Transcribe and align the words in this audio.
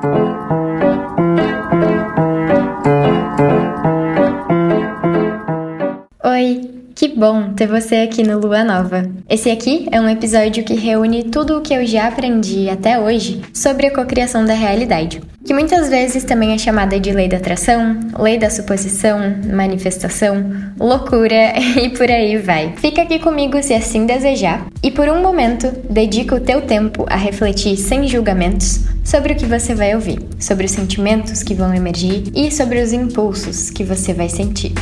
Thank 0.00 0.28
you. 0.28 0.37
Bom 7.30 7.52
ter 7.52 7.66
você 7.66 7.96
aqui 7.96 8.22
no 8.22 8.38
Lua 8.38 8.64
Nova. 8.64 9.06
Esse 9.28 9.50
aqui 9.50 9.86
é 9.92 10.00
um 10.00 10.08
episódio 10.08 10.64
que 10.64 10.72
reúne 10.72 11.24
tudo 11.24 11.58
o 11.58 11.60
que 11.60 11.74
eu 11.74 11.84
já 11.84 12.08
aprendi 12.08 12.70
até 12.70 12.98
hoje 12.98 13.42
sobre 13.52 13.86
a 13.86 13.94
cocriação 13.94 14.46
da 14.46 14.54
realidade, 14.54 15.20
que 15.44 15.52
muitas 15.52 15.90
vezes 15.90 16.24
também 16.24 16.54
é 16.54 16.58
chamada 16.58 16.98
de 16.98 17.12
lei 17.12 17.28
da 17.28 17.36
atração, 17.36 18.00
lei 18.18 18.38
da 18.38 18.48
suposição, 18.48 19.18
manifestação, 19.52 20.42
loucura 20.80 21.52
e 21.82 21.90
por 21.90 22.10
aí 22.10 22.38
vai. 22.38 22.72
Fica 22.78 23.02
aqui 23.02 23.18
comigo 23.18 23.62
se 23.62 23.74
assim 23.74 24.06
desejar 24.06 24.66
e 24.82 24.90
por 24.90 25.06
um 25.06 25.20
momento 25.20 25.70
dedica 25.90 26.34
o 26.34 26.40
teu 26.40 26.62
tempo 26.62 27.04
a 27.10 27.16
refletir 27.16 27.76
sem 27.76 28.08
julgamentos 28.08 28.86
sobre 29.04 29.34
o 29.34 29.36
que 29.36 29.44
você 29.44 29.74
vai 29.74 29.94
ouvir, 29.94 30.18
sobre 30.40 30.64
os 30.64 30.72
sentimentos 30.72 31.42
que 31.42 31.52
vão 31.52 31.74
emergir 31.74 32.24
e 32.34 32.50
sobre 32.50 32.80
os 32.80 32.94
impulsos 32.94 33.68
que 33.68 33.84
você 33.84 34.14
vai 34.14 34.30
sentir. 34.30 34.72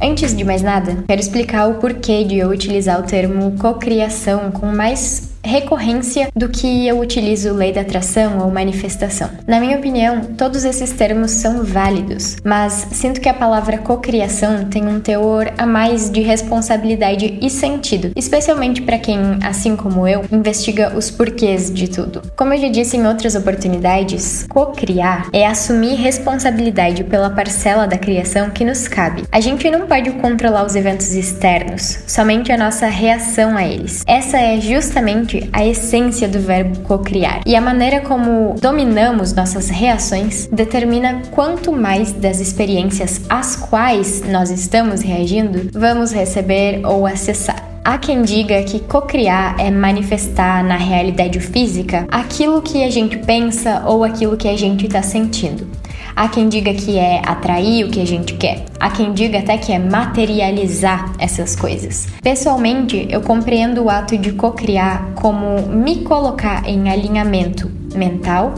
Antes 0.00 0.36
de 0.36 0.44
mais 0.44 0.62
nada, 0.62 1.04
quero 1.06 1.20
explicar 1.20 1.68
o 1.68 1.74
porquê 1.74 2.24
de 2.24 2.38
eu 2.38 2.48
utilizar 2.48 3.00
o 3.00 3.04
termo 3.04 3.56
cocriação 3.58 4.50
com 4.50 4.66
mais 4.66 5.31
recorrência 5.44 6.28
do 6.34 6.48
que 6.48 6.86
eu 6.86 7.00
utilizo 7.00 7.52
lei 7.52 7.72
da 7.72 7.82
atração 7.82 8.38
ou 8.38 8.50
manifestação. 8.50 9.30
Na 9.46 9.60
minha 9.60 9.78
opinião, 9.78 10.22
todos 10.36 10.64
esses 10.64 10.92
termos 10.92 11.30
são 11.30 11.64
válidos, 11.64 12.36
mas 12.44 12.88
sinto 12.92 13.20
que 13.20 13.28
a 13.28 13.34
palavra 13.34 13.78
cocriação 13.78 14.64
tem 14.64 14.86
um 14.86 15.00
teor 15.00 15.52
a 15.58 15.66
mais 15.66 16.10
de 16.10 16.20
responsabilidade 16.20 17.38
e 17.40 17.50
sentido, 17.50 18.12
especialmente 18.16 18.82
para 18.82 18.98
quem, 18.98 19.18
assim 19.42 19.76
como 19.76 20.06
eu, 20.06 20.24
investiga 20.30 20.96
os 20.96 21.10
porquês 21.10 21.72
de 21.72 21.88
tudo. 21.88 22.22
Como 22.36 22.54
eu 22.54 22.60
já 22.60 22.68
disse 22.68 22.96
em 22.96 23.06
outras 23.06 23.34
oportunidades, 23.34 24.46
cocriar 24.48 25.28
é 25.32 25.46
assumir 25.46 25.94
responsabilidade 25.94 27.04
pela 27.04 27.30
parcela 27.30 27.86
da 27.86 27.98
criação 27.98 28.50
que 28.50 28.64
nos 28.64 28.86
cabe. 28.88 29.24
A 29.30 29.40
gente 29.40 29.70
não 29.70 29.86
pode 29.86 30.10
controlar 30.12 30.64
os 30.64 30.76
eventos 30.76 31.14
externos, 31.14 32.00
somente 32.06 32.52
a 32.52 32.58
nossa 32.58 32.86
reação 32.86 33.56
a 33.56 33.66
eles. 33.66 34.02
Essa 34.06 34.38
é 34.38 34.60
justamente 34.60 35.31
a 35.52 35.64
essência 35.64 36.28
do 36.28 36.38
verbo 36.38 36.80
cocriar. 36.80 37.42
E 37.46 37.56
a 37.56 37.60
maneira 37.60 38.00
como 38.00 38.54
dominamos 38.60 39.32
nossas 39.32 39.68
reações 39.68 40.48
determina 40.52 41.22
quanto 41.30 41.72
mais 41.72 42.12
das 42.12 42.40
experiências 42.40 43.20
às 43.28 43.56
quais 43.56 44.22
nós 44.28 44.50
estamos 44.50 45.00
reagindo 45.00 45.70
vamos 45.72 46.12
receber 46.12 46.84
ou 46.84 47.06
acessar. 47.06 47.71
Há 47.84 47.98
quem 47.98 48.22
diga 48.22 48.62
que 48.62 48.78
cocriar 48.78 49.56
é 49.58 49.68
manifestar 49.68 50.62
na 50.62 50.76
realidade 50.76 51.40
física 51.40 52.06
aquilo 52.12 52.62
que 52.62 52.84
a 52.84 52.88
gente 52.88 53.18
pensa 53.18 53.82
ou 53.84 54.04
aquilo 54.04 54.36
que 54.36 54.46
a 54.46 54.56
gente 54.56 54.86
está 54.86 55.02
sentindo. 55.02 55.66
Há 56.14 56.28
quem 56.28 56.48
diga 56.48 56.72
que 56.72 56.96
é 56.96 57.20
atrair 57.24 57.84
o 57.84 57.90
que 57.90 58.00
a 58.00 58.06
gente 58.06 58.34
quer. 58.34 58.66
Há 58.78 58.88
quem 58.88 59.12
diga 59.12 59.40
até 59.40 59.58
que 59.58 59.72
é 59.72 59.80
materializar 59.80 61.12
essas 61.18 61.56
coisas. 61.56 62.06
Pessoalmente, 62.22 63.08
eu 63.10 63.20
compreendo 63.20 63.82
o 63.82 63.90
ato 63.90 64.16
de 64.16 64.30
cocriar 64.30 65.14
como 65.16 65.62
me 65.66 66.04
colocar 66.04 66.68
em 66.68 66.88
alinhamento 66.88 67.68
mental, 67.96 68.54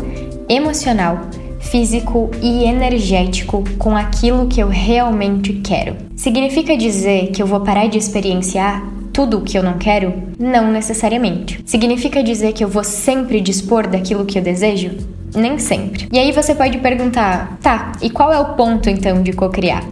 emocional, 0.51 1.19
físico 1.61 2.31
e 2.43 2.65
energético 2.65 3.65
com 3.79 3.97
aquilo 3.97 4.49
que 4.49 4.61
eu 4.61 4.69
realmente 4.69 5.55
quero. 5.55 5.97
Significa 6.15 6.77
dizer 6.77 7.29
que 7.29 7.43
eu 7.43 7.47
vou 7.47 7.61
parar 7.61 7.87
de 7.87 7.97
experienciar 7.97 8.94
tudo 9.15 9.39
o 9.39 9.43
que 9.43 9.57
eu 9.57 9.63
não 9.63 9.79
quero? 9.79 10.13
Não 10.39 10.73
necessariamente. 10.73 11.61
Significa 11.65 12.23
dizer 12.23 12.53
que 12.53 12.65
eu 12.65 12.69
vou 12.69 12.83
sempre 12.83 13.41
dispor 13.41 13.87
daquilo 13.87 14.27
que 14.27 14.37
eu 14.37 14.43
desejo? 14.43 14.91
Nem 15.33 15.57
sempre. 15.57 16.09
E 16.13 16.19
aí 16.19 16.33
você 16.33 16.53
pode 16.53 16.79
perguntar, 16.79 17.57
tá, 17.63 17.93
e 18.03 18.11
qual 18.11 18.33
é 18.33 18.39
o 18.41 18.55
ponto 18.57 18.91
então 18.91 19.23
de 19.23 19.33
cocriar? 19.33 19.85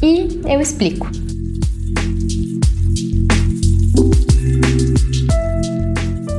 E 0.00 0.40
eu 0.46 0.60
explico. 0.60 1.10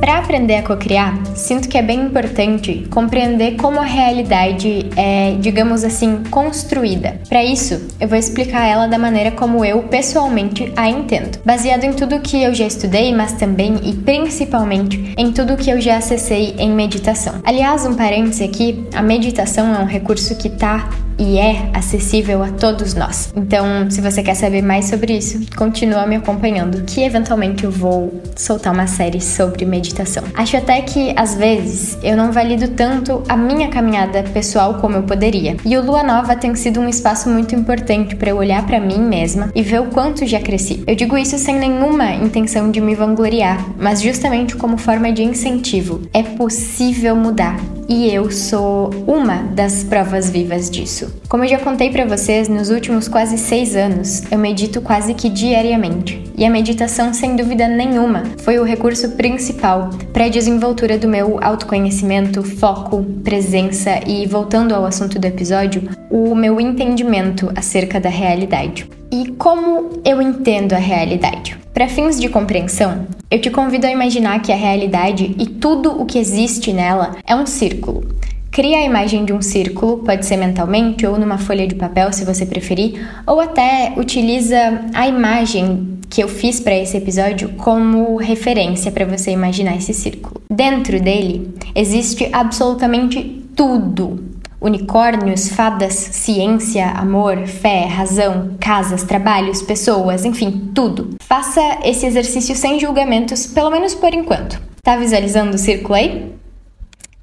Para 0.00 0.18
aprender 0.18 0.56
a 0.56 0.62
cocriar, 0.62 1.14
sinto 1.36 1.68
que 1.68 1.76
é 1.76 1.82
bem 1.82 2.00
importante 2.00 2.86
compreender 2.90 3.56
como 3.56 3.78
a 3.78 3.84
realidade 3.84 4.88
é, 4.96 5.36
digamos 5.38 5.84
assim, 5.84 6.22
construída. 6.30 7.20
Para 7.28 7.44
isso, 7.44 7.88
eu 8.00 8.08
vou 8.08 8.16
explicar 8.16 8.66
ela 8.66 8.86
da 8.86 8.98
maneira 8.98 9.30
como 9.30 9.62
eu 9.62 9.82
pessoalmente 9.82 10.72
a 10.74 10.88
entendo, 10.88 11.38
baseado 11.44 11.84
em 11.84 11.92
tudo 11.92 12.18
que 12.20 12.42
eu 12.42 12.54
já 12.54 12.66
estudei, 12.66 13.14
mas 13.14 13.32
também 13.32 13.76
e 13.84 13.92
principalmente 13.92 15.14
em 15.18 15.32
tudo 15.32 15.56
que 15.56 15.70
eu 15.70 15.80
já 15.80 15.98
acessei 15.98 16.54
em 16.58 16.70
meditação. 16.70 17.34
Aliás, 17.44 17.84
um 17.84 17.94
parêntese 17.94 18.42
aqui, 18.42 18.86
a 18.94 19.02
meditação 19.02 19.74
é 19.74 19.78
um 19.78 19.86
recurso 19.86 20.34
que 20.34 20.48
está 20.48 20.88
e 21.20 21.38
é 21.38 21.70
acessível 21.74 22.42
a 22.42 22.48
todos 22.48 22.94
nós. 22.94 23.30
Então, 23.36 23.90
se 23.90 24.00
você 24.00 24.22
quer 24.22 24.34
saber 24.34 24.62
mais 24.62 24.86
sobre 24.86 25.16
isso, 25.16 25.38
continua 25.54 26.06
me 26.06 26.16
acompanhando, 26.16 26.82
que 26.84 27.02
eventualmente 27.02 27.64
eu 27.64 27.70
vou 27.70 28.22
soltar 28.34 28.72
uma 28.72 28.86
série 28.86 29.20
sobre 29.20 29.66
meditação. 29.66 30.24
Acho 30.34 30.56
até 30.56 30.80
que 30.80 31.12
às 31.14 31.34
vezes 31.34 31.98
eu 32.02 32.16
não 32.16 32.32
valido 32.32 32.68
tanto 32.68 33.22
a 33.28 33.36
minha 33.36 33.68
caminhada 33.68 34.22
pessoal 34.32 34.74
como 34.74 34.96
eu 34.96 35.02
poderia. 35.02 35.56
E 35.64 35.76
o 35.76 35.84
Lua 35.84 36.02
Nova 36.02 36.34
tem 36.34 36.54
sido 36.54 36.80
um 36.80 36.88
espaço 36.88 37.28
muito 37.28 37.54
importante 37.54 38.16
para 38.16 38.30
eu 38.30 38.38
olhar 38.38 38.66
para 38.66 38.80
mim 38.80 38.98
mesma 38.98 39.50
e 39.54 39.62
ver 39.62 39.80
o 39.80 39.86
quanto 39.86 40.26
já 40.26 40.40
cresci. 40.40 40.82
Eu 40.86 40.94
digo 40.94 41.18
isso 41.18 41.36
sem 41.36 41.58
nenhuma 41.58 42.14
intenção 42.14 42.70
de 42.70 42.80
me 42.80 42.94
vangloriar, 42.94 43.62
mas 43.78 44.00
justamente 44.00 44.56
como 44.56 44.78
forma 44.78 45.12
de 45.12 45.22
incentivo. 45.22 46.00
É 46.14 46.22
possível 46.22 47.14
mudar 47.14 47.60
e 47.90 48.08
eu 48.14 48.30
sou 48.30 48.90
uma 49.04 49.42
das 49.52 49.82
provas 49.82 50.30
vivas 50.30 50.70
disso. 50.70 51.12
Como 51.28 51.42
eu 51.42 51.48
já 51.48 51.58
contei 51.58 51.90
para 51.90 52.06
vocês, 52.06 52.48
nos 52.48 52.70
últimos 52.70 53.08
quase 53.08 53.36
seis 53.36 53.74
anos 53.74 54.22
eu 54.30 54.38
medito 54.38 54.80
quase 54.80 55.12
que 55.12 55.28
diariamente 55.28 56.22
e 56.40 56.44
a 56.46 56.50
meditação, 56.50 57.12
sem 57.12 57.36
dúvida 57.36 57.68
nenhuma, 57.68 58.22
foi 58.38 58.58
o 58.58 58.64
recurso 58.64 59.10
principal 59.10 59.90
para 60.12 60.24
a 60.24 60.28
desenvoltura 60.28 60.96
do 60.96 61.08
meu 61.08 61.38
autoconhecimento, 61.42 62.42
foco, 62.42 63.04
presença 63.22 64.00
e, 64.06 64.26
voltando 64.26 64.74
ao 64.74 64.86
assunto 64.86 65.18
do 65.18 65.26
episódio, 65.26 65.82
o 66.08 66.34
meu 66.34 66.58
entendimento 66.58 67.52
acerca 67.54 68.00
da 68.00 68.08
realidade. 68.08 68.88
E 69.12 69.32
como 69.32 70.00
eu 70.02 70.22
entendo 70.22 70.72
a 70.72 70.78
realidade? 70.78 71.58
Para 71.80 71.88
fins 71.88 72.20
de 72.20 72.28
compreensão, 72.28 73.06
eu 73.30 73.40
te 73.40 73.48
convido 73.48 73.86
a 73.86 73.90
imaginar 73.90 74.42
que 74.42 74.52
a 74.52 74.54
realidade 74.54 75.34
e 75.38 75.46
tudo 75.46 75.98
o 75.98 76.04
que 76.04 76.18
existe 76.18 76.74
nela 76.74 77.16
é 77.26 77.34
um 77.34 77.46
círculo. 77.46 78.04
Cria 78.50 78.76
a 78.76 78.84
imagem 78.84 79.24
de 79.24 79.32
um 79.32 79.40
círculo, 79.40 79.96
pode 80.04 80.26
ser 80.26 80.36
mentalmente 80.36 81.06
ou 81.06 81.18
numa 81.18 81.38
folha 81.38 81.66
de 81.66 81.74
papel, 81.74 82.12
se 82.12 82.22
você 82.22 82.44
preferir, 82.44 83.00
ou 83.26 83.40
até 83.40 83.94
utiliza 83.96 84.90
a 84.92 85.08
imagem 85.08 85.98
que 86.10 86.22
eu 86.22 86.28
fiz 86.28 86.60
para 86.60 86.76
esse 86.76 86.98
episódio 86.98 87.48
como 87.56 88.16
referência 88.16 88.92
para 88.92 89.06
você 89.06 89.30
imaginar 89.30 89.74
esse 89.74 89.94
círculo. 89.94 90.42
Dentro 90.50 91.00
dele 91.00 91.54
existe 91.74 92.28
absolutamente 92.30 93.42
tudo 93.56 94.29
unicórnios, 94.60 95.48
fadas, 95.48 95.94
ciência, 95.94 96.86
amor, 96.90 97.46
fé, 97.46 97.86
razão, 97.86 98.56
casas, 98.60 99.02
trabalhos, 99.02 99.62
pessoas, 99.62 100.24
enfim, 100.24 100.70
tudo. 100.74 101.16
Faça 101.22 101.60
esse 101.84 102.06
exercício 102.06 102.54
sem 102.54 102.78
julgamentos, 102.78 103.46
pelo 103.46 103.70
menos 103.70 103.94
por 103.94 104.12
enquanto. 104.12 104.60
Tá 104.82 104.96
visualizando 104.96 105.54
o 105.54 105.58
círculo 105.58 105.94
aí? 105.94 106.32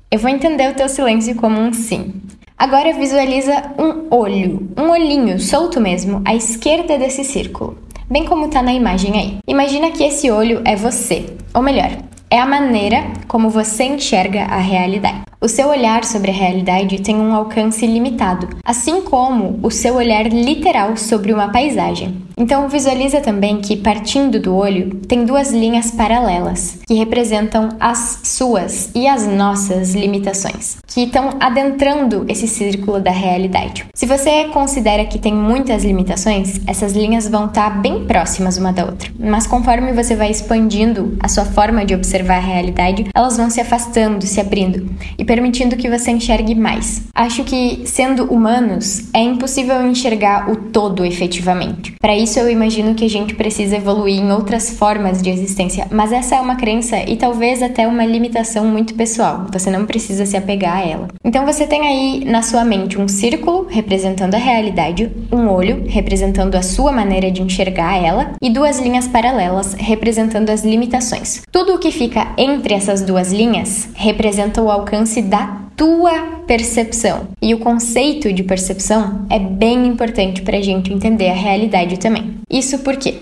Eu 0.10 0.20
vou 0.20 0.30
entender 0.30 0.72
o 0.72 0.76
teu 0.76 0.88
silêncio 0.88 1.36
como 1.36 1.60
um 1.60 1.74
sim. 1.74 2.14
Agora 2.58 2.94
visualiza 2.94 3.72
um 3.78 4.08
olho, 4.10 4.68
um 4.76 4.90
olhinho 4.90 5.40
solto 5.40 5.80
mesmo, 5.80 6.22
à 6.26 6.34
esquerda 6.34 6.98
desse 6.98 7.24
círculo, 7.24 7.78
bem 8.10 8.26
como 8.26 8.48
tá 8.48 8.64
na 8.64 8.74
imagem 8.74 9.20
aí. 9.20 9.38
Imagina 9.48 9.92
que 9.92 10.04
esse 10.04 10.32
olho 10.32 10.62
é 10.66 10.76
você, 10.76 11.26
ou 11.54 11.62
melhor, 11.62 11.92
é 12.32 12.40
a 12.40 12.48
maneira 12.48 13.04
como 13.28 13.50
você 13.50 13.84
enxerga 13.84 14.46
a 14.46 14.58
realidade. 14.58 15.22
O 15.40 15.48
seu 15.48 15.68
olhar 15.68 16.04
sobre 16.04 16.32
a 16.32 16.34
realidade 16.34 17.00
tem 17.00 17.16
um 17.16 17.32
alcance 17.32 17.86
limitado, 17.86 18.50
assim 18.66 19.04
como 19.04 19.60
o 19.62 19.70
seu 19.70 19.94
olhar 19.94 20.26
literal 20.26 20.98
sobre 20.98 21.32
uma 21.32 21.50
paisagem. 21.50 22.26
Então 22.36 22.68
visualiza 22.70 23.20
também 23.20 23.62
que 23.62 23.76
partindo 23.76 24.40
do 24.40 24.56
olho 24.56 24.96
tem 25.08 25.26
duas 25.26 25.52
linhas 25.52 25.90
paralelas 25.90 26.80
que 26.88 26.94
representam 26.94 27.70
as 27.80 28.22
suas 28.24 28.92
e 28.94 29.08
as 29.08 29.28
nossas 29.28 29.96
limitações, 29.96 30.78
que 30.86 31.02
estão 31.02 31.32
adentrando 31.40 32.26
esse 32.28 32.48
círculo 32.48 33.00
da 33.00 33.10
realidade. 33.10 33.86
Se 33.94 34.06
você 34.06 34.46
considera 34.46 35.06
que 35.06 35.18
tem 35.18 35.34
muitas 35.34 35.84
limitações, 35.84 36.62
essas 36.68 36.94
linhas 36.94 37.28
vão 37.28 37.46
estar 37.46 37.82
bem 37.82 38.06
próximas 38.06 38.58
uma 38.58 38.72
da 38.72 38.86
outra. 38.86 39.12
Mas 39.20 39.48
conforme 39.48 39.92
você 39.94 40.16
vai 40.16 40.30
expandindo 40.30 41.18
a 41.20 41.28
sua 41.28 41.46
forma 41.46 41.86
de 41.86 41.96
observar 41.96 42.38
a 42.38 42.40
realidade, 42.40 43.08
elas 43.16 43.38
vão 43.38 43.50
se 43.50 43.62
afastando, 43.62 44.26
se 44.26 44.40
abrindo 44.40 44.88
e 45.18 45.26
permitindo 45.28 45.76
que 45.76 45.90
você 45.90 46.10
enxergue 46.10 46.56
mais. 46.56 47.04
Acho 47.14 47.44
que, 47.44 47.82
sendo 47.86 48.24
humanos, 48.34 49.10
é 49.14 49.20
impossível 49.20 49.86
enxergar 49.86 50.50
o 50.50 50.56
todo 50.56 51.06
efetivamente. 51.06 51.94
Para 52.02 52.16
isso, 52.16 52.40
eu 52.40 52.50
imagino 52.50 52.96
que 52.96 53.06
a 53.06 53.10
gente 53.10 53.36
precisa 53.36 53.76
evoluir 53.76 54.20
em 54.20 54.32
outras 54.32 54.72
formas 54.72 55.22
de 55.22 55.30
existência, 55.30 55.88
mas 55.92 56.12
essa 56.12 56.38
é 56.38 56.42
uma 56.42 56.56
crença 56.56 56.98
e 57.08 57.18
talvez 57.18 57.62
até 57.62 57.86
uma 57.86 58.06
limitação 58.06 58.66
muito 58.66 58.96
pessoal. 58.96 59.46
Você 59.52 59.70
não 59.70 59.86
precisa 59.86 60.26
se 60.26 60.38
apegar 60.38 60.78
a 60.78 60.88
ela. 60.88 61.08
Então, 61.24 61.46
você 61.46 61.68
tem 61.68 61.86
aí 61.86 62.26
na 62.26 62.42
sua 62.42 62.64
mente 62.64 63.00
um 63.00 63.08
círculo 63.08 63.68
representando 63.70 64.36
a 64.36 64.40
realidade, 64.40 65.12
um 65.32 65.50
olho 65.50 65.84
representando 65.88 66.56
a 66.56 66.62
sua 66.62 66.92
maneira 66.92 67.30
de 67.30 67.42
enxergar 67.42 68.02
ela 68.02 68.32
e 68.42 68.50
duas 68.50 68.80
linhas 68.80 69.08
paralelas 69.08 69.74
representando 69.74 70.50
as 70.50 70.64
limitações. 70.64 71.42
Tudo 71.52 71.76
o 71.76 71.80
que 71.80 71.92
fica 71.92 72.28
entre 72.38 72.74
essas 72.74 73.02
duas 73.02 73.34
linhas 73.34 73.90
representa 73.96 74.62
o 74.62 74.72
alcance 74.72 75.17
da 75.22 75.62
tua 75.76 76.42
percepção. 76.48 77.28
E 77.42 77.54
o 77.54 77.60
conceito 77.60 78.32
de 78.34 78.44
percepção 78.44 79.26
é 79.30 79.38
bem 79.38 79.86
importante 79.88 80.42
para 80.42 80.58
a 80.58 80.62
gente 80.62 80.92
entender 80.92 81.30
a 81.30 81.34
realidade 81.34 82.00
também. 82.00 82.36
Isso 82.50 82.80
porque 82.80 83.16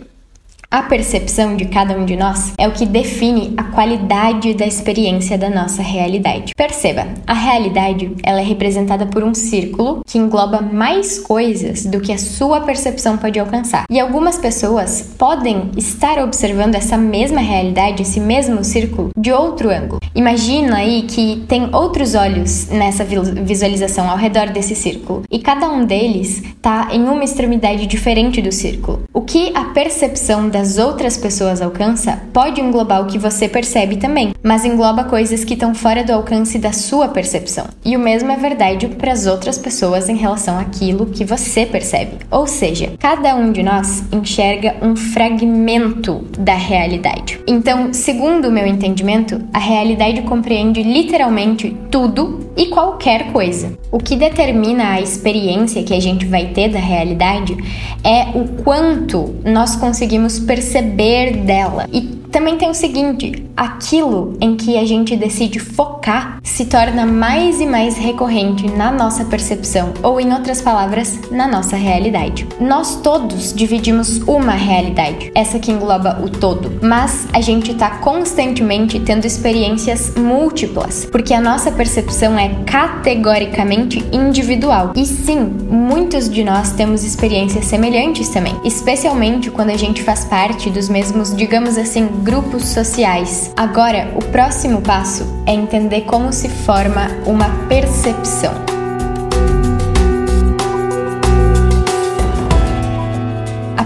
a 0.69 0.81
percepção 0.81 1.56
de 1.56 1.65
cada 1.65 1.97
um 1.97 2.06
de 2.06 2.15
nós 2.15 2.53
é 2.57 2.67
o 2.67 2.71
que 2.71 2.85
define 2.85 3.53
a 3.57 3.63
qualidade 3.63 4.53
da 4.53 4.65
experiência 4.65 5.38
da 5.38 5.50
nossa 5.50 5.81
realidade. 5.81 6.53
Perceba, 6.56 7.07
a 7.25 7.33
realidade 7.33 8.12
ela 8.23 8.39
é 8.39 8.44
representada 8.44 9.06
por 9.06 9.23
um 9.23 9.33
círculo 9.33 10.01
que 10.06 10.17
engloba 10.17 10.62
mais 10.62 11.19
coisas 11.19 11.85
do 11.85 12.01
que 12.01 12.12
a 12.12 12.17
sua 12.17 12.62
percepção 12.62 13.17
pode 13.17 13.39
alcançar. 13.39 13.85
E 13.89 14.00
algumas 14.00 14.38
pessoas 14.38 15.13
podem 15.17 15.71
estar 15.77 16.19
observando 16.19 16.75
essa 16.75 16.97
mesma 16.97 17.41
realidade, 17.41 18.01
esse 18.01 18.19
mesmo 18.19 18.63
círculo, 18.63 19.09
de 19.17 19.31
outro 19.31 19.69
ângulo. 19.69 20.00
Imagina 20.13 20.77
aí 20.77 21.03
que 21.03 21.44
tem 21.47 21.73
outros 21.73 22.15
olhos 22.15 22.67
nessa 22.67 23.03
visualização 23.03 24.09
ao 24.09 24.17
redor 24.17 24.50
desse 24.50 24.75
círculo 24.75 25.23
e 25.29 25.39
cada 25.39 25.69
um 25.69 25.85
deles 25.85 26.44
está 26.44 26.89
em 26.91 27.03
uma 27.03 27.23
extremidade 27.23 27.85
diferente 27.85 28.41
do 28.41 28.51
círculo. 28.51 29.03
O 29.13 29.21
que 29.21 29.51
a 29.56 29.65
percepção 29.65 30.50
das 30.55 30.77
outras 30.77 31.17
pessoas 31.17 31.61
alcança 31.61 32.17
pode 32.31 32.61
englobar 32.61 33.01
o 33.01 33.07
que 33.07 33.17
você 33.17 33.45
percebe 33.45 33.97
também, 33.97 34.33
mas 34.41 34.63
engloba 34.63 35.03
coisas 35.03 35.43
que 35.43 35.53
estão 35.53 35.75
fora 35.75 36.01
do 36.01 36.13
alcance 36.13 36.57
da 36.57 36.71
sua 36.71 37.09
percepção. 37.09 37.65
E 37.83 37.93
o 37.93 37.99
mesmo 37.99 38.31
é 38.31 38.37
verdade 38.37 38.87
para 38.87 39.11
as 39.11 39.25
outras 39.25 39.57
pessoas 39.57 40.07
em 40.07 40.15
relação 40.15 40.57
àquilo 40.57 41.07
que 41.07 41.25
você 41.25 41.65
percebe. 41.65 42.19
Ou 42.31 42.47
seja, 42.47 42.93
cada 42.97 43.35
um 43.35 43.51
de 43.51 43.61
nós 43.61 44.05
enxerga 44.13 44.77
um 44.81 44.95
fragmento 44.95 46.25
da 46.39 46.55
realidade. 46.55 47.37
Então, 47.45 47.91
segundo 47.91 48.47
o 48.47 48.51
meu 48.51 48.65
entendimento, 48.65 49.41
a 49.51 49.59
realidade 49.59 50.21
compreende 50.21 50.81
literalmente 50.83 51.75
tudo 51.91 52.49
e 52.55 52.67
qualquer 52.67 53.33
coisa. 53.33 53.77
O 53.91 53.97
que 53.97 54.15
determina 54.15 54.91
a 54.91 55.01
experiência 55.01 55.83
que 55.83 55.93
a 55.93 55.99
gente 55.99 56.25
vai 56.25 56.47
ter 56.47 56.69
da 56.69 56.79
realidade 56.79 57.57
é 58.03 58.37
o 58.37 58.63
quanto 58.63 59.35
nós 59.43 59.75
conseguimos 59.75 60.39
perceber 60.45 61.38
dela. 61.38 61.88
E 61.92 62.01
também 62.31 62.57
tem 62.57 62.69
o 62.69 62.74
seguinte: 62.74 63.45
aquilo 63.55 64.35
em 64.41 64.55
que 64.55 64.77
a 64.77 64.85
gente 64.85 65.15
decide 65.15 65.59
focar 65.59 66.39
se 66.43 66.65
torna 66.65 67.05
mais 67.05 67.59
e 67.59 67.65
mais 67.65 67.97
recorrente 67.97 68.69
na 68.71 68.91
nossa 68.91 69.25
percepção, 69.25 69.93
ou 70.03 70.19
em 70.19 70.33
outras 70.33 70.61
palavras, 70.61 71.19
na 71.31 71.47
nossa 71.47 71.75
realidade. 71.75 72.47
Nós 72.59 72.95
todos 73.01 73.53
dividimos 73.53 74.17
uma 74.27 74.53
realidade, 74.53 75.31
essa 75.33 75.59
que 75.59 75.71
engloba 75.71 76.21
o 76.23 76.29
todo, 76.29 76.79
mas 76.81 77.27
a 77.33 77.41
gente 77.41 77.71
está 77.71 77.97
constantemente 77.97 78.99
tendo 78.99 79.25
experiências 79.25 80.13
múltiplas, 80.15 81.05
porque 81.11 81.33
a 81.33 81.41
nossa 81.41 81.71
percepção 81.71 82.37
é 82.37 82.49
categoricamente 82.65 84.03
individual. 84.11 84.93
E 84.95 85.05
sim, 85.05 85.39
muitos 85.69 86.29
de 86.29 86.43
nós 86.43 86.71
temos 86.71 87.03
experiências 87.03 87.65
semelhantes 87.65 88.29
também, 88.29 88.55
especialmente 88.63 89.49
quando 89.51 89.71
a 89.71 89.77
gente 89.77 90.03
faz 90.03 90.25
parte 90.25 90.69
dos 90.69 90.89
mesmos, 90.89 91.35
digamos 91.35 91.77
assim, 91.77 92.07
grupos 92.23 92.63
sociais. 92.65 93.44
Agora, 93.56 94.12
o 94.15 94.24
próximo 94.31 94.81
passo 94.81 95.25
é 95.45 95.53
entender 95.53 96.01
como 96.01 96.31
se 96.31 96.50
forma 96.50 97.07
uma 97.25 97.50
percepção. 97.68 98.75